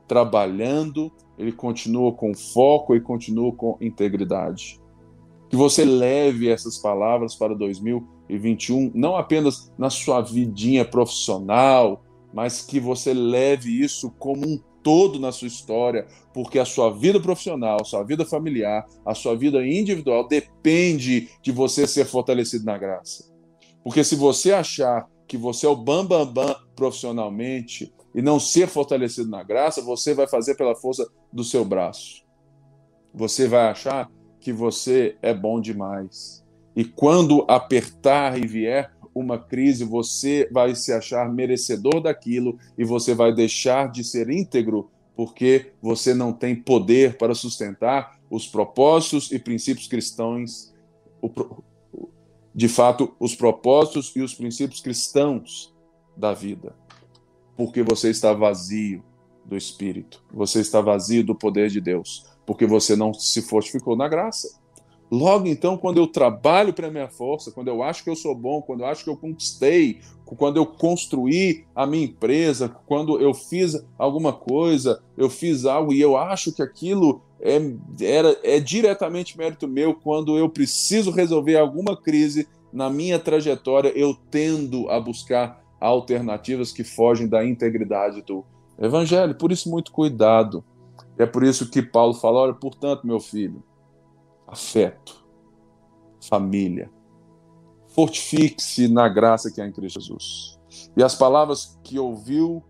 trabalhando, 0.07 1.11
ele 1.37 1.51
continua 1.51 2.11
com 2.13 2.33
foco 2.33 2.95
e 2.95 3.01
continua 3.01 3.51
com 3.53 3.77
integridade. 3.79 4.79
Que 5.49 5.55
você 5.55 5.83
leve 5.83 6.49
essas 6.49 6.77
palavras 6.77 7.35
para 7.35 7.55
2021, 7.55 8.91
não 8.93 9.15
apenas 9.15 9.71
na 9.77 9.89
sua 9.89 10.21
vidinha 10.21 10.85
profissional, 10.85 12.03
mas 12.33 12.61
que 12.61 12.79
você 12.79 13.13
leve 13.13 13.81
isso 13.81 14.11
como 14.19 14.45
um 14.47 14.59
todo 14.83 15.19
na 15.19 15.31
sua 15.31 15.47
história, 15.47 16.07
porque 16.33 16.57
a 16.57 16.65
sua 16.65 16.89
vida 16.91 17.19
profissional, 17.19 17.79
a 17.81 17.85
sua 17.85 18.03
vida 18.03 18.25
familiar, 18.25 18.85
a 19.05 19.13
sua 19.13 19.35
vida 19.35 19.65
individual 19.65 20.27
depende 20.27 21.29
de 21.41 21.51
você 21.51 21.85
ser 21.85 22.05
fortalecido 22.05 22.65
na 22.65 22.77
graça. 22.77 23.29
Porque 23.83 24.03
se 24.03 24.15
você 24.15 24.53
achar 24.53 25.07
que 25.29 25.37
você 25.37 25.67
é 25.67 25.69
o 25.69 25.75
bam 25.75 26.03
bam 26.03 26.25
bam 26.25 26.55
profissionalmente 26.75 27.93
e 28.15 28.21
não 28.21 28.39
ser 28.39 28.67
fortalecido 28.67 29.29
na 29.29 29.43
graça, 29.43 29.79
você 29.79 30.15
vai 30.15 30.27
fazer 30.27 30.55
pela 30.55 30.75
força 30.75 31.07
do 31.31 31.43
seu 31.43 31.63
braço. 31.63 32.25
Você 33.13 33.47
vai 33.47 33.67
achar 33.67 34.11
que 34.41 34.51
você 34.51 35.15
é 35.21 35.31
bom 35.31 35.61
demais. 35.61 36.43
E 36.75 36.83
quando 36.83 37.45
apertar 37.47 38.39
e 38.39 38.47
vier, 38.47 38.91
uma 39.13 39.37
crise, 39.37 39.83
você 39.83 40.49
vai 40.51 40.73
se 40.73 40.91
achar 40.91 41.31
merecedor 41.31 42.01
daquilo 42.01 42.57
e 42.75 42.83
você 42.83 43.13
vai 43.13 43.33
deixar 43.33 43.91
de 43.91 44.03
ser 44.03 44.29
íntegro 44.29 44.89
porque 45.15 45.73
você 45.81 46.13
não 46.13 46.31
tem 46.31 46.55
poder 46.55 47.17
para 47.17 47.35
sustentar 47.35 48.17
os 48.31 48.47
propósitos 48.47 49.31
e 49.31 49.37
princípios 49.37 49.87
cristãos, 49.87 50.73
de 52.59 52.67
fato, 52.67 53.15
os 53.21 53.33
propósitos 53.33 54.13
e 54.17 54.21
os 54.21 54.33
princípios 54.33 54.81
cristãos 54.81 55.73
da 56.17 56.33
vida. 56.33 56.75
Porque 57.55 57.81
você 57.81 58.09
está 58.09 58.33
vazio 58.33 59.01
do 59.45 59.55
Espírito, 59.55 60.21
você 60.29 60.59
está 60.59 60.81
vazio 60.81 61.23
do 61.23 61.33
poder 61.33 61.69
de 61.69 61.79
Deus, 61.79 62.25
porque 62.45 62.65
você 62.65 62.97
não 62.97 63.13
se 63.13 63.41
fortificou 63.43 63.95
na 63.95 64.09
graça. 64.09 64.58
Logo 65.11 65.47
então, 65.47 65.75
quando 65.75 65.97
eu 65.97 66.05
trabalho 66.05 66.71
para 66.71 66.87
a 66.87 66.91
minha 66.91 67.07
força, 67.07 67.51
quando 67.51 67.67
eu 67.67 67.81
acho 67.81 68.03
que 68.03 68.09
eu 68.09 68.15
sou 68.15 68.35
bom, 68.35 68.61
quando 68.61 68.81
eu 68.81 68.85
acho 68.85 69.03
que 69.03 69.09
eu 69.09 69.17
conquistei, 69.17 69.99
quando 70.23 70.57
eu 70.57 70.65
construí 70.65 71.65
a 71.75 71.87
minha 71.87 72.05
empresa, 72.05 72.69
quando 72.85 73.19
eu 73.19 73.33
fiz 73.33 73.83
alguma 73.97 74.31
coisa, 74.31 75.01
eu 75.17 75.27
fiz 75.27 75.65
algo 75.65 75.91
e 75.91 75.99
eu 75.99 76.15
acho 76.15 76.51
que 76.51 76.61
aquilo 76.61 77.21
é, 77.41 77.59
era, 77.99 78.37
é 78.43 78.59
diretamente 78.59 79.35
mérito 79.35 79.67
meu, 79.67 79.95
quando 79.95 80.37
eu 80.37 80.47
preciso 80.47 81.09
resolver 81.09 81.57
alguma 81.57 81.97
crise 81.97 82.47
na 82.71 82.87
minha 82.87 83.17
trajetória, 83.17 83.91
eu 83.95 84.15
tendo 84.29 84.87
a 84.91 84.99
buscar 84.99 85.59
alternativas 85.81 86.71
que 86.71 86.83
fogem 86.83 87.27
da 87.27 87.43
integridade 87.43 88.21
do 88.21 88.45
evangelho. 88.77 89.33
Por 89.33 89.51
isso, 89.51 89.71
muito 89.71 89.91
cuidado. 89.91 90.63
É 91.17 91.25
por 91.25 91.43
isso 91.43 91.71
que 91.71 91.81
Paulo 91.81 92.13
fala: 92.13 92.41
olha, 92.41 92.53
portanto, 92.53 93.07
meu 93.07 93.19
filho 93.19 93.63
afeto, 94.51 95.23
família. 96.27 96.91
Fortifique-se 97.89 98.87
na 98.87 99.07
graça 99.07 99.51
que 99.51 99.61
há 99.61 99.67
em 99.67 99.71
Cristo 99.71 99.99
Jesus. 99.99 100.59
E 100.95 101.03
as 101.03 101.15
palavras 101.15 101.77
que 101.83 101.97
ouviu, 101.99 102.63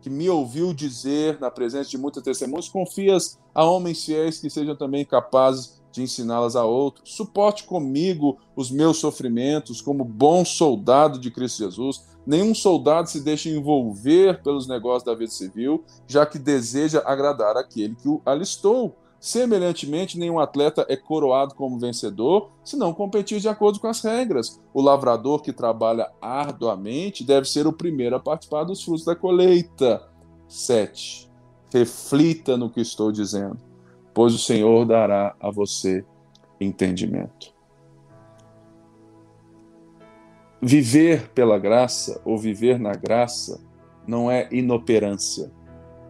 que 0.00 0.10
me 0.10 0.28
ouviu 0.28 0.72
dizer 0.72 1.38
na 1.40 1.50
presença 1.50 1.90
de 1.90 1.98
muitas 1.98 2.22
testemunhas, 2.22 2.68
confias 2.68 3.38
a 3.54 3.64
homens 3.64 4.04
fiéis 4.04 4.40
que 4.40 4.50
sejam 4.50 4.76
também 4.76 5.04
capazes 5.04 5.82
de 5.92 6.02
ensiná-las 6.02 6.56
a 6.56 6.64
outros. 6.64 7.14
Suporte 7.14 7.64
comigo 7.64 8.38
os 8.54 8.70
meus 8.70 8.98
sofrimentos 8.98 9.80
como 9.80 10.04
bom 10.04 10.44
soldado 10.44 11.18
de 11.18 11.30
Cristo 11.30 11.64
Jesus. 11.64 12.04
Nenhum 12.26 12.54
soldado 12.54 13.08
se 13.08 13.20
deixa 13.20 13.48
envolver 13.48 14.42
pelos 14.42 14.66
negócios 14.66 15.04
da 15.04 15.14
vida 15.14 15.30
civil, 15.30 15.84
já 16.06 16.26
que 16.26 16.38
deseja 16.38 17.02
agradar 17.06 17.56
aquele 17.56 17.94
que 17.94 18.08
o 18.08 18.20
alistou. 18.26 18.96
Semelhantemente, 19.18 20.18
nenhum 20.18 20.38
atleta 20.38 20.86
é 20.88 20.96
coroado 20.96 21.54
como 21.54 21.78
vencedor 21.78 22.50
se 22.62 22.76
não 22.76 22.92
competir 22.92 23.40
de 23.40 23.48
acordo 23.48 23.80
com 23.80 23.88
as 23.88 24.00
regras. 24.02 24.60
O 24.72 24.80
lavrador 24.80 25.42
que 25.42 25.52
trabalha 25.52 26.10
arduamente 26.20 27.24
deve 27.24 27.48
ser 27.48 27.66
o 27.66 27.72
primeiro 27.72 28.16
a 28.16 28.20
participar 28.20 28.64
dos 28.64 28.82
frutos 28.82 29.04
da 29.04 29.16
colheita. 29.16 30.02
7. 30.48 31.30
Reflita 31.72 32.56
no 32.56 32.70
que 32.70 32.80
estou 32.80 33.10
dizendo, 33.10 33.58
pois 34.14 34.32
o 34.34 34.38
Senhor 34.38 34.84
dará 34.84 35.34
a 35.40 35.50
você 35.50 36.04
entendimento. 36.60 37.56
viver 40.66 41.30
pela 41.30 41.58
graça 41.58 42.20
ou 42.24 42.36
viver 42.36 42.78
na 42.78 42.92
graça 42.92 43.60
não 44.06 44.28
é 44.28 44.48
inoperância, 44.50 45.50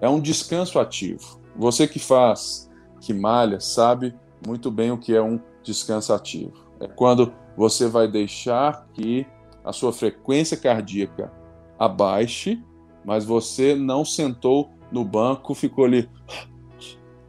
é 0.00 0.09
um 0.09 0.20
descanso 0.20 0.78
ativo. 0.78 1.40
Você 1.57 1.86
que 1.86 1.98
faz, 1.98 2.65
que 3.07 3.14
malha, 3.14 3.61
sabe 3.61 4.12
muito 4.44 4.68
bem 4.68 4.90
o 4.90 4.98
que 4.98 5.14
é 5.14 5.22
um 5.22 5.40
descanso 5.62 6.12
ativo. 6.12 6.52
É 6.80 6.88
quando 6.88 7.32
você 7.57 7.86
vai 7.86 8.09
deixar 8.09 8.84
que 8.92 9.24
a 9.64 9.72
sua 9.72 9.92
frequência 9.92 10.57
cardíaca 10.57 11.32
abaixe, 11.78 12.61
mas 13.04 13.24
você 13.24 13.76
não 13.76 14.04
sentou 14.04 14.70
no 14.90 15.04
banco, 15.04 15.54
ficou 15.54 15.84
ali 15.84 16.11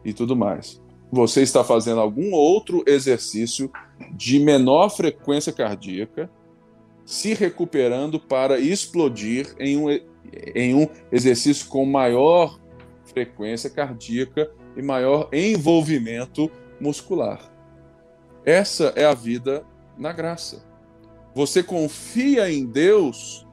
e 0.03 0.11
tudo 0.13 0.36
mais. 0.36 0.82
Você 1.11 1.43
está 1.43 1.63
fazendo 1.63 2.01
algum 2.01 2.34
outro 2.34 2.84
exercício 2.88 3.71
de 4.13 4.39
menor 4.39 4.89
frequência 4.89 5.53
cardíaca, 5.53 6.28
se 7.05 7.36
recuperando 7.36 8.19
para 8.19 8.59
explodir 8.59 9.55
em 9.59 9.78
um, 9.78 9.89
em 10.55 10.73
um 10.73 10.88
exercício 11.11 11.67
com 11.69 11.86
maior 11.86 12.59
frequência 13.05 13.69
cardíaca 13.69 14.51
e 14.78 14.82
maior 14.82 15.30
envolvimento 15.34 16.49
muscular. 16.80 17.51
Essa 18.45 18.93
é 18.95 19.03
a 19.03 19.13
vida 19.13 19.65
na 19.97 20.13
graça. 20.13 20.63
Você 21.34 21.61
confia 21.61 22.49
em 22.51 22.65
Deus 22.65 23.45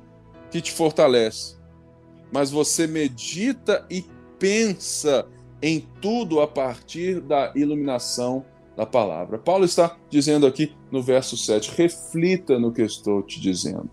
que 0.51 0.61
te 0.61 0.71
fortalece, 0.71 1.57
mas 2.33 2.51
você 2.51 2.87
medita 2.87 3.85
e 3.91 4.05
pensa 4.39 5.27
em 5.61 5.81
tudo 6.01 6.41
a 6.41 6.47
partir 6.47 7.21
da 7.21 7.53
iluminação 7.57 8.45
da 8.77 8.85
palavra. 8.85 9.39
Paulo 9.39 9.65
está 9.65 9.97
dizendo 10.11 10.47
aqui 10.47 10.73
no 10.91 11.03
verso 11.03 11.37
7: 11.37 11.73
reflita 11.77 12.59
no 12.59 12.73
que 12.73 12.83
estou 12.83 13.23
te 13.23 13.41
dizendo. 13.41 13.91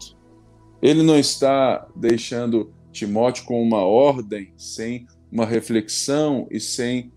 Ele 0.82 1.04
não 1.04 1.18
está 1.18 1.88
deixando 1.96 2.74
Timóteo 2.92 3.46
com 3.46 3.62
uma 3.62 3.84
ordem 3.84 4.52
sem 4.58 5.08
uma 5.32 5.46
reflexão 5.46 6.48
e 6.52 6.60
sem 6.60 7.12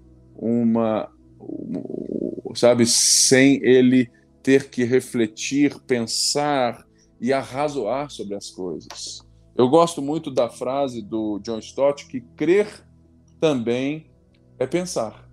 uma, 0.45 1.11
sabe, 2.55 2.84
sem 2.84 3.64
ele 3.64 4.11
ter 4.42 4.68
que 4.68 4.84
refletir, 4.84 5.80
pensar 5.86 6.86
e 7.18 7.32
arrazoar 7.32 8.11
sobre 8.11 8.34
as 8.34 8.51
coisas. 8.51 9.20
Eu 9.57 9.68
gosto 9.70 10.03
muito 10.03 10.30
da 10.30 10.51
frase 10.51 11.01
do 11.01 11.38
John 11.38 11.61
Stott 11.61 12.07
que 12.07 12.20
crer 12.20 12.68
também 13.40 14.11
é 14.59 14.66
pensar. 14.66 15.26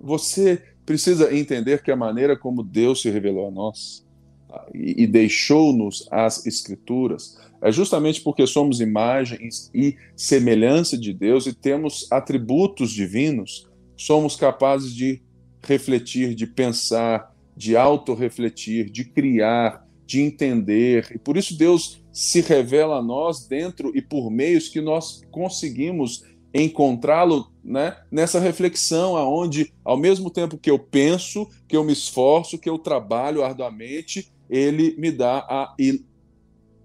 Você 0.00 0.62
precisa 0.86 1.34
entender 1.34 1.82
que 1.82 1.90
a 1.90 1.96
maneira 1.96 2.36
como 2.36 2.62
Deus 2.62 3.02
se 3.02 3.10
revelou 3.10 3.48
a 3.48 3.50
nós 3.50 4.06
tá, 4.48 4.66
e, 4.72 5.06
deixou-nos 5.06 6.08
as 6.10 6.46
Escrituras 6.46 7.36
é 7.62 7.70
justamente 7.70 8.20
porque 8.20 8.44
somos 8.44 8.80
imagens 8.80 9.70
e 9.72 9.96
semelhança 10.16 10.98
de 10.98 11.12
Deus 11.12 11.46
e 11.46 11.54
temos 11.54 12.10
atributos 12.10 12.90
divinos, 12.90 13.70
somos 14.06 14.36
capazes 14.36 14.94
de 14.94 15.22
refletir, 15.62 16.34
de 16.34 16.46
pensar, 16.46 17.32
de 17.56 17.76
autorrefletir, 17.76 18.90
de 18.90 19.04
criar, 19.04 19.86
de 20.04 20.20
entender. 20.20 21.10
E 21.14 21.18
por 21.18 21.36
isso 21.36 21.56
Deus 21.56 22.02
se 22.12 22.40
revela 22.40 22.98
a 22.98 23.02
nós 23.02 23.46
dentro 23.46 23.96
e 23.96 24.02
por 24.02 24.30
meios 24.30 24.68
que 24.68 24.80
nós 24.80 25.22
conseguimos 25.30 26.24
encontrá-lo 26.52 27.50
né, 27.64 27.96
nessa 28.10 28.38
reflexão, 28.38 29.16
aonde 29.16 29.72
ao 29.84 29.96
mesmo 29.96 30.28
tempo 30.28 30.58
que 30.58 30.70
eu 30.70 30.78
penso, 30.78 31.48
que 31.66 31.76
eu 31.76 31.84
me 31.84 31.92
esforço, 31.92 32.58
que 32.58 32.68
eu 32.68 32.78
trabalho 32.78 33.42
arduamente, 33.42 34.30
ele 34.50 34.94
me 34.98 35.10
dá 35.10 35.38
a 35.38 35.74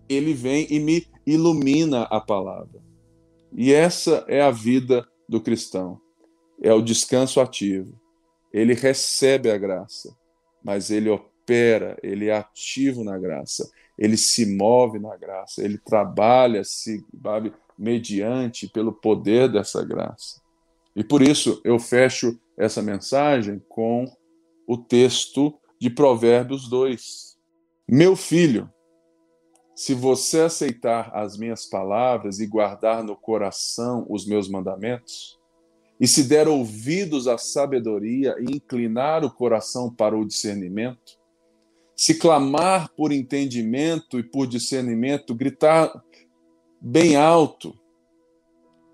ele 0.10 0.34
vem 0.34 0.66
e 0.70 0.80
me 0.80 1.06
ilumina 1.26 2.04
a 2.04 2.22
palavra. 2.22 2.80
E 3.52 3.74
essa 3.74 4.24
é 4.30 4.42
a 4.42 4.52
vida 4.52 5.06
do 5.28 5.42
cristão. 5.42 6.00
É 6.62 6.74
o 6.74 6.82
descanso 6.82 7.40
ativo. 7.40 8.00
Ele 8.52 8.74
recebe 8.74 9.52
a 9.52 9.58
graça, 9.58 10.16
mas 10.64 10.90
ele 10.90 11.10
opera, 11.10 11.98
ele 12.02 12.28
é 12.28 12.38
ativo 12.38 13.04
na 13.04 13.18
graça, 13.18 13.70
ele 13.98 14.18
se 14.18 14.46
move 14.46 15.00
na 15.00 15.16
graça, 15.16 15.64
ele 15.64 15.78
trabalha 15.78 16.64
se 16.64 17.04
sabe, 17.24 17.54
mediante 17.78 18.68
pelo 18.68 18.92
poder 18.92 19.52
dessa 19.52 19.84
graça. 19.86 20.42
E 20.96 21.04
por 21.04 21.22
isso 21.22 21.62
eu 21.64 21.78
fecho 21.78 22.40
essa 22.58 22.82
mensagem 22.82 23.62
com 23.70 24.06
o 24.68 24.78
texto 24.78 25.54
de 25.80 25.90
Provérbios 25.90 26.68
2. 26.68 27.38
Meu 27.88 28.16
filho, 28.16 28.70
se 29.76 29.94
você 29.94 30.42
aceitar 30.42 31.16
as 31.16 31.38
minhas 31.38 31.68
palavras 31.68 32.40
e 32.40 32.48
guardar 32.48 33.04
no 33.04 33.16
coração 33.16 34.08
os 34.10 34.26
meus 34.26 34.50
mandamentos, 34.50 35.37
e 36.00 36.08
se 36.08 36.24
der 36.24 36.48
ouvidos 36.48 37.28
à 37.28 37.38
sabedoria 37.38 38.36
e 38.40 38.56
inclinar 38.56 39.26
o 39.26 39.32
coração 39.32 39.92
para 39.94 40.18
o 40.18 40.26
discernimento, 40.26 41.18
se 41.96 42.16
clamar 42.16 42.90
por 42.90 43.12
entendimento 43.12 44.20
e 44.20 44.24
por 44.24 44.46
discernimento, 44.46 45.34
gritar 45.34 45.92
bem 46.80 47.16
alto, 47.16 47.74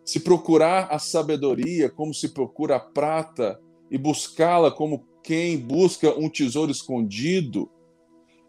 se 0.05 0.21
procurar 0.21 0.87
a 0.89 0.99
sabedoria 0.99 1.89
como 1.89 2.13
se 2.13 2.29
procura 2.29 2.77
a 2.77 2.79
prata 2.79 3.59
e 3.91 3.97
buscá-la 3.97 4.71
como 4.71 5.05
quem 5.21 5.57
busca 5.57 6.17
um 6.17 6.29
tesouro 6.29 6.71
escondido, 6.71 7.69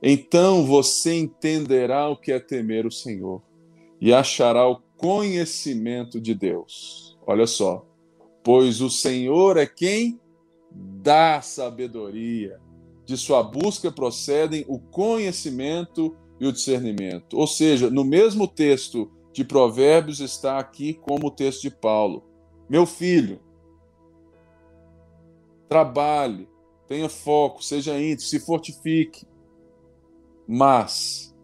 então 0.02 0.64
você 0.64 1.14
entenderá 1.14 2.08
o 2.08 2.16
que 2.16 2.30
é 2.30 2.38
temer 2.38 2.86
o 2.86 2.92
Senhor 2.92 3.42
e 4.00 4.12
achará 4.12 4.68
o 4.68 4.80
conhecimento 4.96 6.20
de 6.20 6.34
Deus. 6.34 7.18
Olha 7.26 7.46
só, 7.46 7.86
pois 8.44 8.80
o 8.80 8.88
Senhor 8.88 9.56
é 9.56 9.66
quem 9.66 10.20
dá 10.70 11.40
sabedoria. 11.40 12.60
De 13.04 13.16
sua 13.16 13.42
busca 13.42 13.90
procedem 13.90 14.64
o 14.68 14.78
conhecimento 14.78 16.16
e 16.40 16.46
o 16.46 16.52
discernimento. 16.52 17.36
Ou 17.36 17.46
seja, 17.46 17.90
no 17.90 18.04
mesmo 18.04 18.46
texto 18.46 19.10
de 19.32 19.44
Provérbios 19.44 20.20
está 20.20 20.58
aqui 20.58 20.94
como 20.94 21.26
o 21.26 21.30
texto 21.30 21.62
de 21.62 21.70
Paulo. 21.70 22.22
Meu 22.68 22.86
filho, 22.86 23.40
trabalhe, 25.68 26.48
tenha 26.86 27.08
foco, 27.08 27.62
seja 27.64 27.98
íntegro, 27.98 28.24
se 28.24 28.38
fortifique 28.38 29.26
mas 30.46 31.34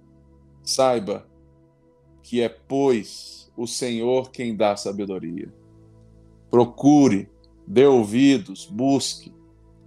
saiba 0.62 1.26
que 2.22 2.40
é, 2.40 2.48
pois, 2.48 3.50
o 3.56 3.66
Senhor 3.66 4.30
quem 4.30 4.54
dá 4.54 4.76
sabedoria. 4.76 5.52
Procure, 6.50 7.28
dê 7.66 7.86
ouvidos, 7.86 8.66
busque. 8.66 9.32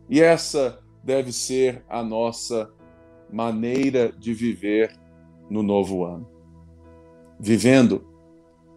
E 0.10 0.22
essa 0.22 0.80
deve 1.04 1.32
ser 1.32 1.84
a 1.90 2.02
nossa 2.02 2.72
maneira 3.32 4.12
de 4.12 4.34
viver 4.34 4.98
no 5.50 5.62
novo 5.62 6.06
ano. 6.06 6.28
Vivendo, 7.40 8.06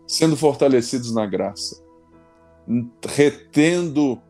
sendo 0.07 0.37
fortalecidos 0.37 1.15
na 1.15 1.27
graça, 1.27 1.85
retendo 3.07 4.21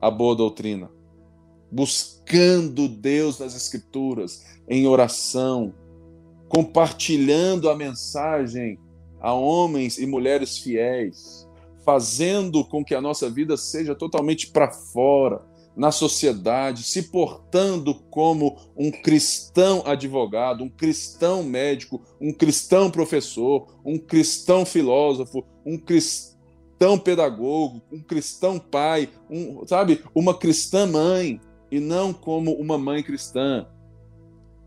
a 0.00 0.10
boa 0.10 0.34
doutrina, 0.34 0.90
buscando 1.70 2.88
Deus 2.88 3.38
nas 3.38 3.54
Escrituras, 3.56 4.44
em 4.68 4.86
oração, 4.86 5.72
compartilhando 6.48 7.70
a 7.70 7.76
mensagem 7.76 8.78
a 9.20 9.32
homens 9.32 9.98
e 9.98 10.04
mulheres 10.04 10.58
fiéis, 10.58 11.41
fazendo 11.84 12.64
com 12.64 12.84
que 12.84 12.94
a 12.94 13.00
nossa 13.00 13.28
vida 13.30 13.56
seja 13.56 13.94
totalmente 13.94 14.48
para 14.48 14.70
fora, 14.70 15.42
na 15.74 15.90
sociedade, 15.90 16.82
se 16.82 17.04
portando 17.04 17.94
como 18.10 18.58
um 18.76 18.90
cristão 18.90 19.82
advogado, 19.86 20.62
um 20.64 20.68
cristão 20.68 21.42
médico, 21.42 22.02
um 22.20 22.32
cristão 22.32 22.90
professor, 22.90 23.66
um 23.84 23.98
cristão 23.98 24.66
filósofo, 24.66 25.44
um 25.64 25.78
cristão 25.78 26.98
pedagogo, 26.98 27.80
um 27.90 28.00
cristão 28.02 28.58
pai, 28.58 29.08
um, 29.30 29.66
sabe, 29.66 30.04
uma 30.14 30.36
cristã 30.36 30.86
mãe, 30.86 31.40
e 31.70 31.80
não 31.80 32.12
como 32.12 32.52
uma 32.52 32.76
mãe 32.76 33.02
cristã, 33.02 33.66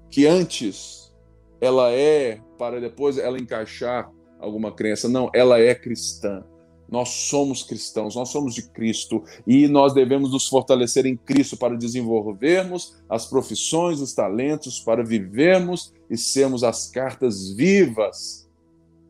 que 0.10 0.26
antes 0.26 1.14
ela 1.62 1.92
é 1.92 2.42
para 2.58 2.82
depois 2.82 3.20
ela 3.20 3.38
encaixar 3.38 4.12
alguma 4.40 4.72
crença. 4.72 5.08
Não, 5.08 5.30
ela 5.34 5.60
é 5.60 5.76
cristã. 5.76 6.44
Nós 6.90 7.10
somos 7.10 7.64
cristãos, 7.64 8.16
nós 8.16 8.30
somos 8.30 8.54
de 8.54 8.64
Cristo 8.64 9.24
e 9.46 9.68
nós 9.68 9.94
devemos 9.94 10.32
nos 10.32 10.48
fortalecer 10.48 11.06
em 11.06 11.18
Cristo 11.18 11.58
para 11.58 11.76
desenvolvermos 11.76 12.96
as 13.10 13.26
profissões, 13.26 14.00
os 14.00 14.14
talentos, 14.14 14.80
para 14.80 15.04
vivermos 15.04 15.94
e 16.10 16.18
sermos 16.18 16.64
as 16.64 16.90
cartas 16.90 17.52
vivas 17.52 18.48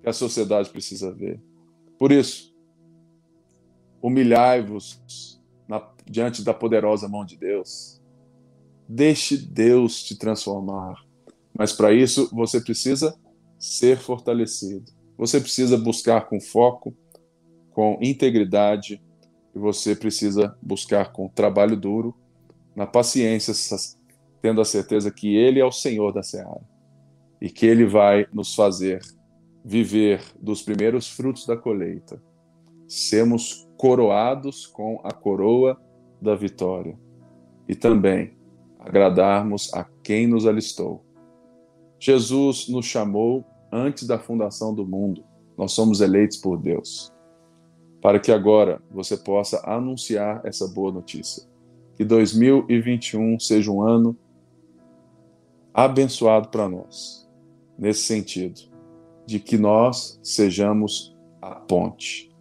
que 0.01 0.09
a 0.09 0.13
sociedade 0.13 0.69
precisa 0.69 1.11
ver. 1.11 1.39
Por 1.99 2.11
isso, 2.11 2.53
humilhai-vos 4.01 5.35
diante 6.05 6.43
da 6.43 6.53
poderosa 6.53 7.07
mão 7.07 7.25
de 7.25 7.35
Deus. 7.35 7.99
Deixe 8.87 9.37
Deus 9.37 10.03
te 10.03 10.15
transformar. 10.15 11.03
Mas 11.57 11.73
para 11.73 11.93
isso 11.93 12.29
você 12.31 12.61
precisa 12.61 13.17
ser 13.57 13.97
fortalecido. 13.97 14.91
Você 15.17 15.39
precisa 15.39 15.77
buscar 15.77 16.27
com 16.27 16.39
foco, 16.39 16.95
com 17.75 17.99
integridade, 18.01 19.03
e 19.53 19.59
você 19.59 19.93
precisa 19.93 20.57
buscar 20.61 21.11
com 21.11 21.27
trabalho 21.27 21.75
duro, 21.75 22.15
na 22.73 22.87
paciência, 22.87 23.53
tendo 24.41 24.61
a 24.61 24.65
certeza 24.65 25.11
que 25.11 25.35
Ele 25.35 25.59
é 25.59 25.65
o 25.65 25.73
Senhor 25.73 26.13
da 26.13 26.23
seara 26.23 26.61
e 27.41 27.49
que 27.49 27.65
Ele 27.65 27.85
vai 27.85 28.27
nos 28.31 28.55
fazer 28.55 29.01
viver 29.63 30.21
dos 30.39 30.61
primeiros 30.61 31.09
frutos 31.09 31.45
da 31.45 31.57
colheita, 31.57 32.21
sermos 32.87 33.67
coroados 33.77 34.65
com 34.65 35.01
a 35.03 35.11
coroa 35.11 35.77
da 36.21 36.33
vitória 36.33 36.97
e 37.67 37.75
também 37.75 38.37
agradarmos 38.79 39.73
a 39.73 39.83
quem 40.01 40.27
nos 40.27 40.45
alistou. 40.45 41.03
Jesus 41.99 42.69
nos 42.69 42.85
chamou 42.85 43.43
antes 43.69 44.07
da 44.07 44.17
fundação 44.17 44.73
do 44.73 44.85
mundo. 44.85 45.25
Nós 45.57 45.73
somos 45.73 45.99
eleitos 45.99 46.37
por 46.37 46.57
Deus. 46.57 47.14
Para 48.05 48.19
que 48.19 48.31
agora 48.31 48.79
você 48.91 49.17
possa 49.17 49.67
anunciar 49.67 50.39
essa 50.45 50.67
boa 50.67 50.91
notícia. 50.91 51.41
Que 51.95 52.05
2021 52.05 53.39
seja 53.39 53.71
um 53.71 53.81
ano 53.81 54.15
abençoado 55.73 56.49
para 56.49 56.69
nós, 56.69 57.27
nesse 57.75 58.03
sentido, 58.03 58.61
de 59.25 59.39
que 59.39 59.57
nós 59.57 60.19
sejamos 60.21 61.17
a 61.41 61.55
ponte, 61.55 62.31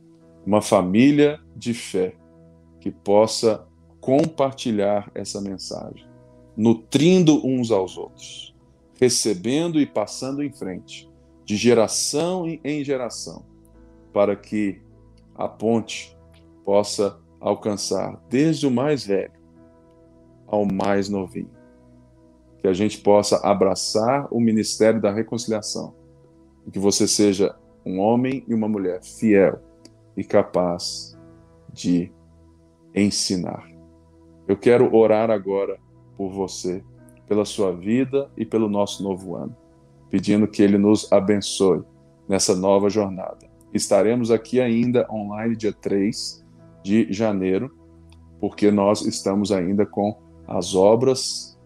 uma 0.45 0.61
família 0.61 1.41
de 1.57 1.73
fé 1.73 2.15
que 2.79 2.91
possa 2.91 3.67
compartilhar 4.03 5.11
essa 5.15 5.41
mensagem, 5.41 6.07
nutrindo 6.55 7.41
uns 7.43 7.71
aos 7.71 7.97
outros, 7.97 8.55
recebendo 9.01 9.81
e 9.81 9.87
passando 9.87 10.43
em 10.43 10.53
frente, 10.53 11.11
de 11.43 11.57
geração 11.57 12.45
em 12.63 12.85
geração, 12.85 13.47
para 14.13 14.37
que 14.37 14.84
a 15.35 15.49
ponte 15.49 16.17
possa 16.65 17.19
alcançar 17.41 18.21
desde 18.29 18.67
o 18.67 18.71
mais 18.71 19.05
velho 19.05 19.33
ao 20.47 20.65
mais 20.65 21.09
novinho. 21.09 21.51
Que 22.59 22.69
a 22.69 22.73
gente 22.73 22.99
possa 22.99 23.37
abraçar 23.47 24.27
o 24.31 24.41
ministério 24.41 25.01
da 25.01 25.11
reconciliação, 25.11 25.95
e 26.67 26.71
que 26.71 26.79
você 26.79 27.07
seja 27.07 27.55
um 27.85 27.99
homem 28.01 28.45
e 28.49 28.55
uma 28.55 28.69
mulher 28.69 29.03
fiel 29.03 29.61
e 30.17 30.25
capaz 30.25 31.19
de 31.73 32.11
ensinar. 32.95 33.69
Eu 34.49 34.57
quero 34.57 34.95
orar 34.95 35.31
agora 35.31 35.79
por 36.17 36.31
você, 36.31 36.83
pela 37.27 37.45
sua 37.45 37.73
vida 37.73 38.31
e 38.37 38.45
pelo 38.47 38.69
nosso 38.69 39.03
novo 39.03 39.35
ano, 39.35 39.55
pedindo 40.09 40.47
que 40.47 40.63
Ele 40.63 40.79
nos 40.79 41.11
abençoe 41.13 41.83
nessa 42.29 42.55
nova 42.55 42.89
jornada. 42.89 43.54
Estaremos 43.75 44.31
aqui 44.31 44.61
ainda 44.61 45.05
online 45.11 45.57
dia 45.57 45.73
3 45.73 46.45
de 46.85 47.13
janeiro, 47.13 47.77
porque 48.41 48.71
nós 48.71 49.05
estamos 49.05 49.51
ainda 49.51 49.85
com 49.85 50.17
as 50.47 50.77
obras 50.77 51.59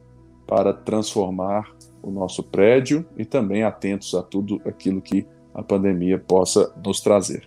para 0.46 0.72
transformar 0.72 1.70
o 2.02 2.10
nosso 2.10 2.42
prédio 2.42 3.04
e 3.16 3.26
também 3.26 3.62
atentos 3.62 4.14
a 4.14 4.22
tudo 4.22 4.58
aquilo 4.64 5.02
que 5.02 5.26
a 5.52 5.62
pandemia 5.62 6.18
possa 6.18 6.72
nos 6.82 7.00
trazer. 7.00 7.46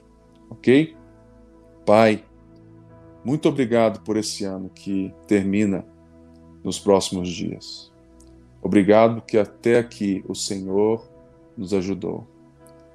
Ok? 0.50 0.96
Pai, 1.84 2.24
muito 3.26 3.50
obrigado 3.50 4.04
por 4.04 4.18
esse 4.18 4.44
ano 4.44 4.70
que 4.70 5.12
termina 5.26 5.84
nos 6.64 6.78
próximos 6.78 7.30
dias. 7.30 7.92
Obrigado 8.62 9.22
que 9.22 9.38
até 9.38 9.80
aqui 9.80 10.24
o 10.28 10.36
Senhor 10.36 11.10
nos 11.58 11.74
ajudou. 11.74 12.28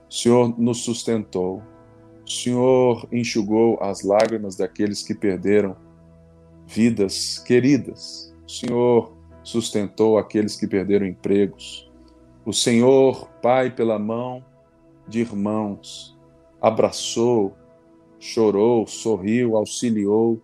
O 0.08 0.14
Senhor 0.14 0.58
nos 0.58 0.82
sustentou. 0.84 1.62
O 2.24 2.30
Senhor 2.30 3.08
enxugou 3.12 3.78
as 3.80 4.02
lágrimas 4.02 4.56
daqueles 4.56 5.02
que 5.02 5.14
perderam 5.14 5.76
vidas 6.66 7.38
queridas. 7.38 8.34
O 8.46 8.50
Senhor 8.50 9.16
sustentou 9.42 10.18
aqueles 10.18 10.56
que 10.56 10.66
perderam 10.66 11.06
empregos. 11.06 11.90
O 12.44 12.52
Senhor, 12.52 13.28
Pai, 13.40 13.74
pela 13.74 13.98
mão 13.98 14.44
de 15.08 15.20
irmãos, 15.20 16.16
abraçou, 16.60 17.54
chorou, 18.18 18.86
sorriu, 18.86 19.56
auxiliou. 19.56 20.42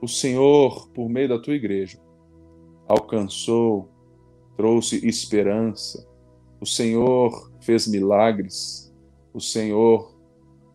O 0.00 0.08
Senhor, 0.08 0.88
por 0.88 1.08
meio 1.08 1.28
da 1.28 1.38
tua 1.38 1.54
igreja, 1.54 1.98
alcançou, 2.88 3.88
trouxe 4.56 5.06
esperança. 5.06 6.06
O 6.60 6.66
Senhor 6.66 7.52
fez 7.60 7.86
milagres. 7.86 8.83
O 9.34 9.40
Senhor 9.40 10.14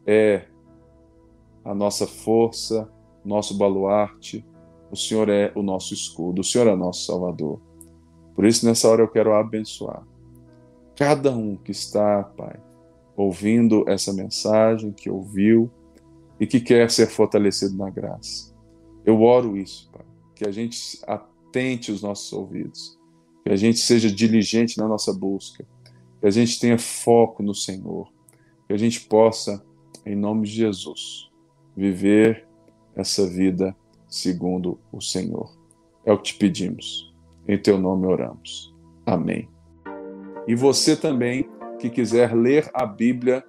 é 0.06 0.46
a 1.66 1.74
nossa 1.74 2.06
força, 2.06 2.92
nosso 3.26 3.58
baluarte. 3.58 4.46
O 4.92 4.96
Senhor 4.96 5.30
é 5.30 5.52
o 5.56 5.64
nosso 5.64 5.94
escudo. 5.94 6.42
O 6.42 6.44
Senhor 6.44 6.68
é 6.68 6.76
nosso 6.76 7.06
Salvador. 7.06 7.60
Por 8.36 8.46
isso, 8.46 8.66
nessa 8.66 8.88
hora, 8.88 9.02
eu 9.02 9.08
quero 9.08 9.34
abençoar 9.34 10.06
cada 11.00 11.32
um 11.32 11.56
que 11.56 11.72
está, 11.72 12.22
Pai, 12.24 12.60
ouvindo 13.16 13.86
essa 13.88 14.12
mensagem, 14.12 14.92
que 14.92 15.10
ouviu 15.10 15.72
e 16.38 16.46
que 16.46 16.60
quer 16.60 16.92
ser 16.92 17.08
fortalecido 17.08 17.78
na 17.78 17.90
graça. 17.90 18.54
Eu 19.06 19.22
oro 19.22 19.56
isso, 19.56 19.90
Pai, 19.94 20.06
que 20.36 20.46
a 20.46 20.52
gente 20.52 21.00
atente 21.08 21.90
os 21.90 22.02
nossos 22.02 22.34
ouvidos, 22.34 23.00
que 23.46 23.50
a 23.50 23.56
gente 23.56 23.80
seja 23.80 24.12
diligente 24.12 24.78
na 24.78 24.90
nossa 24.90 25.14
busca, 25.14 25.66
que 26.20 26.28
a 26.28 26.30
gente 26.30 26.60
tenha 26.60 26.78
foco 26.78 27.42
no 27.42 27.56
Senhor, 27.56 28.12
que 28.70 28.74
a 28.74 28.78
gente 28.78 29.02
possa, 29.02 29.66
em 30.06 30.16
nome 30.16 30.46
de 30.46 30.54
Jesus, 30.54 31.28
viver 31.76 32.48
essa 32.96 33.26
vida 33.26 33.76
segundo 34.08 34.80
o 34.92 35.02
Senhor. 35.02 35.52
É 36.06 36.14
o 36.14 36.18
que 36.20 36.34
te 36.34 36.36
pedimos. 36.36 37.12
Em 37.48 37.58
teu 37.58 37.80
nome 37.80 38.06
oramos. 38.06 38.72
Amém. 39.08 39.50
E 40.48 40.54
você 40.54 40.96
também 40.96 41.50
que 41.80 41.90
quiser 41.90 42.36
ler 42.36 42.70
a 42.72 42.86
Bíblia 42.86 43.44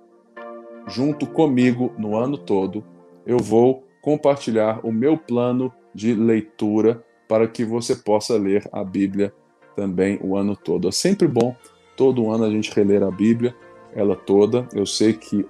junto 0.88 1.26
comigo 1.26 1.92
no 1.98 2.16
ano 2.16 2.38
todo, 2.38 2.82
eu 3.26 3.36
vou 3.36 3.84
compartilhar 4.00 4.80
o 4.82 4.90
meu 4.90 5.18
plano 5.18 5.70
de 5.94 6.14
leitura 6.14 7.04
para 7.28 7.46
que 7.46 7.62
você 7.62 7.94
possa 7.94 8.38
ler 8.38 8.66
a 8.72 8.82
Bíblia 8.82 9.34
também 9.76 10.18
o 10.22 10.34
ano 10.34 10.56
todo. 10.56 10.88
É 10.88 10.92
sempre 10.92 11.28
bom 11.28 11.54
todo 11.94 12.30
ano 12.30 12.44
a 12.44 12.50
gente 12.50 12.74
reler 12.74 13.02
a 13.02 13.10
Bíblia, 13.10 13.54
ela 13.94 14.16
toda. 14.16 14.68
Eu 14.72 14.86
sei 14.86 15.12
que, 15.12 15.46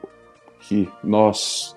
que 0.60 0.88
nós 1.02 1.76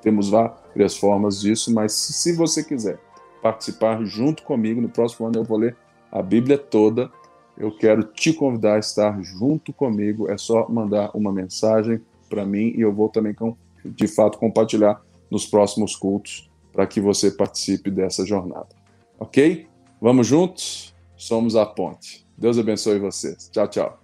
temos 0.00 0.28
várias 0.28 0.96
formas 0.96 1.40
disso, 1.40 1.72
mas 1.72 1.92
se 1.92 2.32
você 2.34 2.64
quiser 2.64 2.98
participar 3.42 4.04
junto 4.04 4.42
comigo, 4.42 4.80
no 4.80 4.88
próximo 4.88 5.26
ano 5.26 5.38
eu 5.38 5.44
vou 5.44 5.58
ler 5.58 5.76
a 6.10 6.22
Bíblia 6.22 6.58
toda. 6.58 7.10
Eu 7.56 7.70
quero 7.70 8.02
te 8.04 8.32
convidar 8.32 8.76
a 8.76 8.78
estar 8.78 9.20
junto 9.22 9.72
comigo. 9.72 10.30
É 10.30 10.36
só 10.36 10.68
mandar 10.68 11.10
uma 11.14 11.32
mensagem 11.32 12.00
para 12.28 12.44
mim 12.44 12.72
e 12.76 12.80
eu 12.80 12.92
vou 12.92 13.08
também, 13.08 13.34
de 13.84 14.08
fato, 14.08 14.38
compartilhar 14.38 15.00
nos 15.30 15.46
próximos 15.46 15.94
cultos 15.96 16.50
para 16.72 16.86
que 16.86 17.00
você 17.00 17.30
participe 17.30 17.90
dessa 17.90 18.24
jornada. 18.24 18.68
Ok? 19.18 19.66
Vamos 20.00 20.26
juntos? 20.26 20.94
Somos 21.16 21.54
a 21.54 21.64
ponte. 21.66 22.26
Deus 22.36 22.58
abençoe 22.58 22.98
vocês. 22.98 23.48
Tchau, 23.52 23.68
tchau. 23.68 24.01